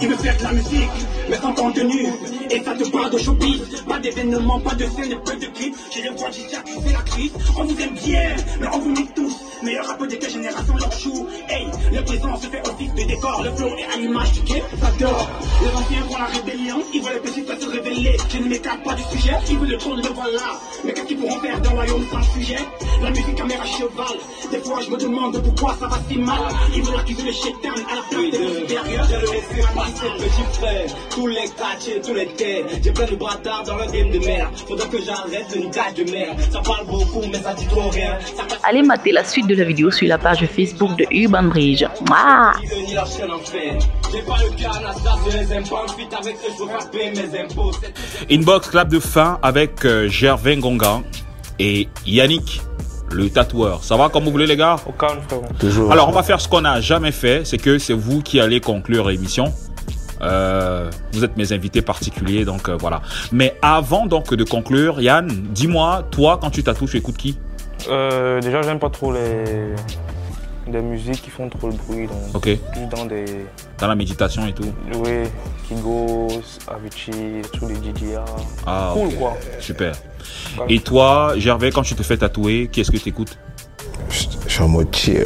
Il 0.00 0.08
veut 0.08 0.16
faire 0.16 0.36
de 0.36 0.42
la 0.44 0.52
musique, 0.52 0.90
mais 1.28 1.36
sans 1.38 1.52
contenu. 1.52 2.06
Et 2.50 2.62
ça 2.62 2.74
te 2.74 2.88
parle 2.88 3.10
de 3.10 3.18
showbiz. 3.18 3.60
Pas 3.88 3.98
d'événements, 3.98 4.60
pas 4.60 4.74
de 4.74 4.84
scène, 4.84 5.18
peu 5.24 5.36
de 5.36 5.46
clips. 5.46 5.76
J'ai 5.90 6.02
les 6.02 6.10
voix 6.10 6.30
d'ici 6.30 6.46
c'est 6.48 6.92
la 6.92 7.00
crise. 7.00 7.32
On 7.56 7.64
vous 7.64 7.80
aime 7.80 7.94
bien, 7.94 8.36
mais 8.60 8.66
on 8.72 8.78
vous 8.78 8.92
nique 8.92 9.14
tous. 9.14 9.36
Meilleur 9.62 9.86
rappeur 9.86 10.06
de 10.06 10.14
quelle 10.14 10.30
génération 10.30 10.74
leur 10.76 10.92
chou. 10.92 11.26
Hey, 11.48 11.66
le 11.92 12.02
présent 12.04 12.36
se 12.36 12.46
fait 12.46 12.60
office 12.68 12.94
de 12.94 13.02
décor. 13.02 13.42
Le 13.42 13.50
flow 13.52 13.70
est 13.76 13.92
à 13.92 13.96
l'image 13.98 14.32
du 14.32 14.40
game, 14.42 14.62
ça 14.80 14.90
dort. 15.00 15.28
Les 15.62 15.68
anciens 15.68 16.04
font 16.08 16.18
la 16.18 16.26
rébellion. 16.26 16.82
Ils 16.94 17.02
veulent 17.02 17.14
les 17.14 17.20
petits 17.20 17.44
se 17.60 17.68
révéler. 17.68 18.16
Je 18.28 18.38
ne 18.38 18.48
m'écarte 18.48 18.82
pas 18.84 18.94
du 18.94 19.02
sujet. 19.02 19.34
Ils 19.50 19.58
veulent 19.58 19.70
le 19.70 19.78
trône, 19.78 20.00
le 20.00 20.08
voilà. 20.10 20.60
Mais 20.84 20.92
qu'est-ce 20.92 21.06
qu'ils 21.06 21.18
pourront 21.18 21.40
faire 21.40 21.60
d'un 21.60 21.70
royaume 21.70 22.04
sans 22.10 22.22
sujet? 22.34 22.58
La 23.02 23.10
musique 23.10 23.34
caméra 23.34 23.64
cheval. 23.66 24.16
Des 24.52 24.58
fois, 24.58 24.80
je 24.80 24.90
me 24.90 24.96
demande 24.96 25.42
pourquoi 25.42 25.76
ça 25.80 25.88
va 25.88 25.98
si 26.08 26.18
mal. 26.18 26.38
Ils 26.74 26.82
veulent 26.82 27.00
accuser 27.00 27.22
le 27.22 27.32
chétan 27.32 27.74
à 27.90 27.94
la 27.96 28.02
place. 28.08 29.87
Je 29.88 30.04
le 30.04 30.12
laisser 30.14 30.28
passer, 30.28 30.28
petit 30.28 30.58
frère. 30.58 30.86
Tous 31.10 31.26
les 31.26 31.48
quartiers, 31.56 32.00
tous 32.04 32.14
les 32.14 32.26
terres. 32.26 32.64
J'ai 32.82 32.92
plein 32.92 33.06
de 33.06 33.16
bâtards 33.16 33.64
dans 33.66 33.76
le 33.76 33.86
game 33.90 34.10
de 34.10 34.18
merde. 34.24 34.50
Faudra 34.66 34.86
que 34.86 34.98
j'arrête 35.02 35.46
ce 35.50 35.58
niquage 35.58 35.94
de 35.94 36.04
merde. 36.10 36.38
Ça 36.50 36.60
parle 36.60 36.86
beaucoup, 36.86 37.22
mais 37.30 37.38
ça 37.38 37.54
dit 37.54 37.66
trop 37.66 37.88
rien. 37.88 38.18
Ça 38.36 38.44
passe 38.44 38.58
Allez 38.64 38.82
mater 38.82 39.12
la 39.12 39.24
suite 39.24 39.46
de 39.46 39.54
la 39.54 39.64
vidéo 39.64 39.90
sur 39.90 40.06
la 40.08 40.18
page 40.18 40.46
Facebook 40.46 40.96
de 40.96 41.06
Urban 41.10 41.44
Bridge. 41.44 41.84
Inbox 48.30 48.68
clap 48.68 48.88
de 48.88 49.00
fin 49.00 49.38
avec 49.42 49.84
euh, 49.84 50.08
Gervais 50.08 50.56
Ngonga 50.56 51.02
et 51.58 51.88
Yannick, 52.06 52.60
le 53.10 53.30
tatoueur. 53.30 53.82
Ça 53.82 53.96
va 53.96 54.08
comme 54.08 54.24
vous 54.24 54.30
voulez 54.30 54.46
les 54.46 54.56
gars? 54.56 54.76
Au 54.86 54.92
calme, 54.92 55.20
frérot. 55.26 55.44
Toujours. 55.58 55.90
Alors 55.92 56.08
on 56.08 56.12
va 56.12 56.22
faire 56.22 56.40
ce 56.40 56.48
qu'on 56.48 56.60
n'a 56.60 56.80
jamais 56.80 57.12
fait, 57.12 57.46
c'est 57.46 57.58
que 57.58 57.78
c'est 57.78 57.94
vous 57.94 58.22
qui 58.22 58.40
allez 58.40 58.60
conclure 58.60 59.08
l'émission. 59.08 59.52
Euh, 60.22 60.90
vous 61.12 61.24
êtes 61.24 61.36
mes 61.36 61.52
invités 61.52 61.82
particuliers, 61.82 62.44
donc 62.44 62.68
euh, 62.68 62.76
voilà. 62.78 63.02
Mais 63.32 63.56
avant 63.62 64.06
donc 64.06 64.34
de 64.34 64.44
conclure, 64.44 65.00
Yann, 65.00 65.28
dis-moi, 65.28 66.04
toi 66.10 66.38
quand 66.40 66.50
tu 66.50 66.62
tatoues, 66.64 66.86
tu 66.88 66.96
écoutes 66.96 67.16
qui? 67.16 67.38
Euh, 67.88 68.40
déjà, 68.40 68.60
j'aime 68.62 68.80
pas 68.80 68.90
trop 68.90 69.12
les... 69.12 69.74
les 70.72 70.80
musiques 70.82 71.22
qui 71.22 71.30
font 71.30 71.48
trop 71.48 71.68
le 71.68 71.74
bruit. 71.74 72.08
Donc, 72.08 72.34
Ok. 72.34 72.42
plus 72.72 72.86
dans 72.90 73.04
des. 73.04 73.24
Dans 73.78 73.86
la 73.86 73.94
méditation 73.94 74.44
et 74.46 74.52
tout. 74.52 74.72
Oui, 75.04 75.28
Kigos, 75.68 76.28
Avicii, 76.66 77.42
tous 77.52 77.68
les 77.68 77.76
DJA. 77.76 78.24
Ah, 78.66 78.90
cool, 78.94 79.14
quoi. 79.14 79.36
Super. 79.60 79.92
Et 80.68 80.80
toi, 80.80 81.34
Gervais, 81.36 81.70
quand 81.70 81.82
tu 81.82 81.94
te 81.94 82.02
fais 82.02 82.16
tatouer, 82.16 82.68
qu'est-ce 82.72 82.90
que 82.90 82.96
tu 82.96 83.08
écoutes 83.10 83.38
Je 84.10 84.26
suis 84.52 84.62
en 84.62 84.68
mode 84.68 84.92
chill. 84.94 85.24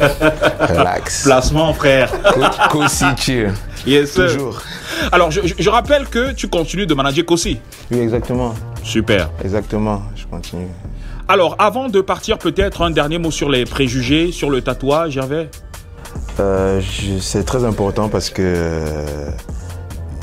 Relax. 0.00 1.24
Placement, 1.24 1.72
frère. 1.74 2.10
Co- 2.32 2.68
Cozy 2.70 3.04
chill. 3.16 3.52
Yes, 3.86 4.12
sir. 4.12 4.32
Toujours. 4.32 4.62
Alors, 5.10 5.30
je, 5.30 5.70
rappelle 5.70 6.06
que 6.06 6.32
tu 6.32 6.48
continues 6.48 6.86
de 6.86 6.94
manager 6.94 7.24
Kossi. 7.24 7.58
Oui, 7.90 7.98
exactement. 7.98 8.54
Super. 8.84 9.30
Exactement. 9.42 10.02
Je 10.14 10.26
continue. 10.26 10.68
Alors, 11.28 11.56
avant 11.58 11.88
de 11.88 12.00
partir, 12.00 12.38
peut-être 12.38 12.82
un 12.82 12.90
dernier 12.90 13.18
mot 13.18 13.30
sur 13.30 13.48
les 13.50 13.64
préjugés, 13.64 14.30
sur 14.30 14.50
le 14.50 14.60
tatouage, 14.62 15.12
Gervais 15.12 15.50
Euh, 16.38 16.80
c'est 17.20 17.44
très 17.44 17.64
important 17.64 18.08
parce 18.08 18.30
que 18.30 18.42
euh, 18.42 19.30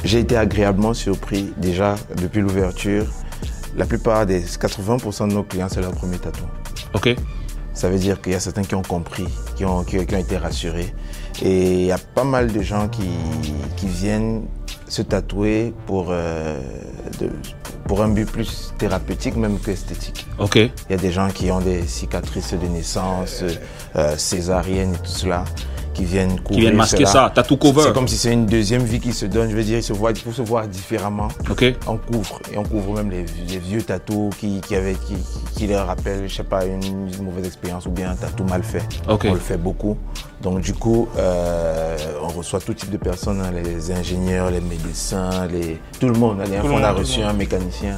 j'ai 0.04 0.20
été 0.20 0.38
agréablement 0.38 0.94
surpris 0.94 1.54
déjà 1.58 1.96
depuis 2.16 2.42
l'ouverture. 2.42 3.06
La 3.76 3.86
plupart 3.86 4.26
des 4.26 4.42
80% 4.42 5.30
de 5.30 5.34
nos 5.34 5.44
clients, 5.44 5.68
c'est 5.70 5.82
leur 5.82 5.92
premier 5.92 6.18
tatouage. 6.18 6.50
Ok. 6.94 7.16
Ça 7.74 7.90
veut 7.90 8.00
dire 8.00 8.22
qu'il 8.22 8.34
y 8.34 8.36
a 8.36 8.40
certains 8.40 8.64
qui 8.64 8.76
ont 8.76 8.82
compris, 8.82 9.28
qui 9.56 9.66
ont, 9.66 9.84
qui, 9.84 10.04
qui 10.06 10.16
ont 10.16 10.20
été 10.20 10.38
rassurés. 10.38 10.94
Et 11.42 11.74
il 11.74 11.86
y 11.86 11.92
a 11.92 11.98
pas 11.98 12.24
mal 12.24 12.52
de 12.52 12.62
gens 12.62 12.88
qui, 12.90 13.10
qui 13.78 13.88
viennent 13.88 14.44
se 14.88 15.02
tatouer 15.02 15.74
pour, 15.86 16.08
euh, 16.10 16.60
de- 17.20 17.30
pour 17.88 18.02
un 18.02 18.10
but 18.10 18.30
plus 18.30 18.74
thérapeutique 18.78 19.36
même 19.36 19.58
qu'esthétique. 19.60 20.26
Ok. 20.40 20.56
Il 20.56 20.72
y 20.90 20.94
a 20.94 20.98
des 20.98 21.12
gens 21.12 21.30
qui 21.30 21.52
ont 21.52 21.60
des 21.62 21.84
cicatrices 21.88 22.54
de 22.54 22.68
naissance, 22.68 23.44
euh, 23.96 24.18
césariennes 24.18 24.94
et 24.94 24.98
tout 24.98 25.06
cela, 25.12 25.44
qui 26.00 26.06
viennent 26.06 26.40
couvrir 26.40 26.62
viennent 26.66 26.76
masquer 26.78 26.98
cela. 27.06 27.08
ça, 27.28 27.32
tattoo 27.36 27.58
cover. 27.58 27.82
C'est 27.84 27.94
comme 27.94 28.08
si 28.08 28.18
c'est 28.18 28.32
une 28.34 28.46
deuxième 28.46 28.84
vie 28.84 29.00
qui 29.00 29.12
se 29.14 29.26
donne. 29.26 29.50
Je 29.52 29.56
veux 29.56 29.64
dire, 29.64 29.78
ils 29.78 29.84
se 29.84 29.94
voient, 29.94 30.14
pour 30.24 30.34
se 30.34 30.42
voir 30.42 30.68
différemment. 30.68 31.28
Ok. 31.50 31.66
On 31.88 31.98
couvre 31.98 32.40
et 32.54 32.58
on 32.58 32.64
couvre 32.64 32.96
même 32.96 33.10
les, 33.12 33.26
les 33.48 33.58
vieux 33.58 33.82
tatous 33.82 34.34
qui, 34.40 34.62
qui, 34.62 34.76
avaient, 34.76 34.94
qui, 34.96 35.16
qui- 35.56 35.68
leur 35.68 35.88
rappellent, 35.88 36.28
je 36.28 36.34
sais 36.36 36.44
pas, 36.44 36.66
une, 36.66 36.82
une 36.84 37.24
mauvaise 37.24 37.46
expérience 37.46 37.86
ou 37.86 37.92
bien 37.92 38.12
un 38.12 38.16
tatou 38.16 38.44
mal 38.46 38.64
fait. 38.64 38.82
Ok. 39.10 39.26
On 39.30 39.34
le 39.34 39.40
fait 39.40 39.58
beaucoup. 39.58 39.98
Donc 40.42 40.62
du 40.62 40.74
coup, 40.74 41.08
euh, 41.18 41.98
on 42.24 42.30
reçoit 42.30 42.60
tout 42.62 42.74
type 42.74 42.90
de 42.92 42.98
personnes, 42.98 43.42
hein, 43.42 43.52
les 43.52 43.92
ingénieurs, 43.92 44.50
les 44.52 44.62
médecins, 44.62 45.48
les 45.52 45.80
tout 46.00 46.08
le 46.08 46.14
monde. 46.14 46.38
Tout 46.44 46.68
fois, 46.68 46.80
on 46.80 46.84
a 46.84 46.92
tout 46.94 47.00
reçu 47.00 47.22
un 47.22 47.34
mécanicien. 47.34 47.98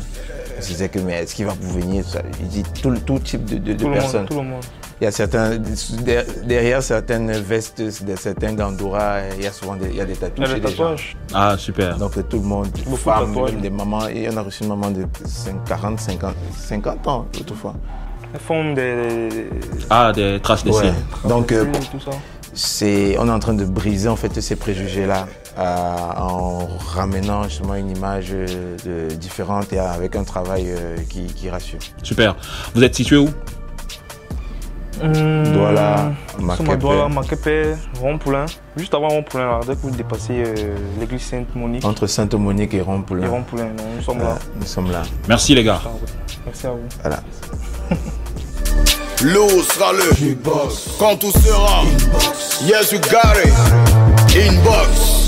On 0.57 0.61
se 0.61 0.67
disait 0.67 0.89
que 0.89 0.99
mais 0.99 1.13
est-ce 1.23 1.35
qu'il 1.35 1.45
va 1.45 1.53
vous 1.59 1.79
venir 1.79 2.03
tout 2.03 2.11
ça? 2.11 2.21
Il 2.39 2.47
dit 2.47 2.63
tout, 2.81 2.93
tout 3.05 3.19
type 3.19 3.45
de, 3.45 3.57
de- 3.57 3.73
de 3.73 3.77
Tout 3.83 3.87
le 3.87 3.93
personnes. 3.93 4.21
monde, 4.21 4.29
tout 4.29 4.37
le 4.37 4.43
monde. 4.47 4.61
Il 5.01 5.05
y 5.05 5.07
a 5.07 5.11
certains 5.11 5.57
der- 6.05 6.25
derrière 6.45 6.83
certaines 6.83 7.31
vestes, 7.31 7.81
de 7.81 8.15
certains 8.15 8.53
gandoura, 8.53 9.21
il 9.35 9.43
y 9.43 9.47
a 9.47 9.51
souvent 9.51 9.75
des, 9.75 9.87
il 9.89 9.95
y 9.95 10.01
a 10.01 10.05
des 10.05 10.13
Il 10.13 10.17
y 10.17 10.19
tatouages 10.19 10.49
chez 10.51 10.59
les 10.61 10.75
gens. 10.75 10.95
Ah, 11.33 11.55
super. 11.57 11.97
Donc 11.97 12.13
tout 12.29 12.37
le 12.37 12.43
monde, 12.43 12.67
Beaucoup 12.85 12.91
de 12.91 12.95
femmes, 12.97 13.33
même 13.33 13.61
des 13.61 13.69
mamans, 13.71 14.07
et 14.07 14.29
on 14.31 14.37
a 14.37 14.41
reçu 14.43 14.61
une 14.61 14.69
maman 14.69 14.91
de 14.91 15.03
5, 15.25 15.63
40, 15.65 15.99
50, 15.99 16.35
50 16.55 17.07
ans 17.07 17.25
l'autre 17.35 17.55
fois. 17.55 17.73
Elles 18.31 18.39
font 18.39 18.73
des. 18.75 19.49
Ah, 19.89 20.11
des 20.13 20.39
traces 20.39 20.63
d'essai. 20.63 20.85
Ouais. 21.23 21.29
Donc 21.29 21.51
euh, 21.51 21.65
c'est, 22.53 23.17
on 23.17 23.27
est 23.27 23.31
en 23.31 23.39
train 23.39 23.53
de 23.55 23.65
briser 23.65 24.07
en 24.07 24.15
fait 24.15 24.39
ces 24.39 24.55
préjugés-là 24.55 25.25
euh, 25.57 25.61
en 26.17 26.67
ramenant 26.93 27.43
justement 27.43 27.73
une 27.75 27.89
image 27.89 28.27
euh, 28.33 28.77
de- 29.09 29.15
différente 29.15 29.73
et 29.73 29.79
avec 29.79 30.15
un 30.15 30.23
travail 30.23 30.65
euh, 30.69 30.95
qui, 31.09 31.25
qui 31.25 31.49
rassure. 31.49 31.79
Super. 32.03 32.35
Vous 32.75 32.83
êtes 32.83 32.93
situé 32.95 33.17
où? 33.17 33.29
Douala, 34.99 36.11
Sur 36.35 36.41
Makepe. 36.43 36.79
Douala, 36.79 37.07
Makepe, 37.09 37.77
Rond-Poulain. 37.99 38.45
Juste 38.75 38.93
avant 38.93 39.07
Rond-Poulain, 39.09 39.45
là, 39.47 39.59
dès 39.65 39.75
que 39.75 39.81
vous 39.81 39.91
dépassez 39.91 40.43
euh, 40.45 40.75
l'église 40.99 41.21
Sainte-Monique 41.21 41.85
Entre 41.85 42.07
Sainte-Monique 42.07 42.73
et 42.73 42.77
et 42.77 42.81
Rond-Poulain. 42.81 43.27
Rond-Poulain, 43.29 43.65
non, 43.77 43.83
nous 43.95 44.01
sommes 44.03 44.21
Euh, 44.21 44.23
là. 44.25 44.37
nous 44.59 44.65
sommes 44.65 44.91
là. 44.91 45.01
Merci 45.27 45.55
les 45.55 45.63
gars. 45.63 45.81
Ah. 45.85 45.89
Merci 46.45 46.67
à 46.67 46.71
vous. 46.71 46.79
Voilà. 47.01 47.19
L'eau 49.23 49.47
sera 49.61 49.93
le 49.93 50.35
Quand 50.97 51.15
tout 51.17 51.31
sera 51.31 51.83
Yes, 52.65 52.91
you 52.91 52.99
got 52.99 53.37
it 53.43 53.53
Inbox 54.35 55.20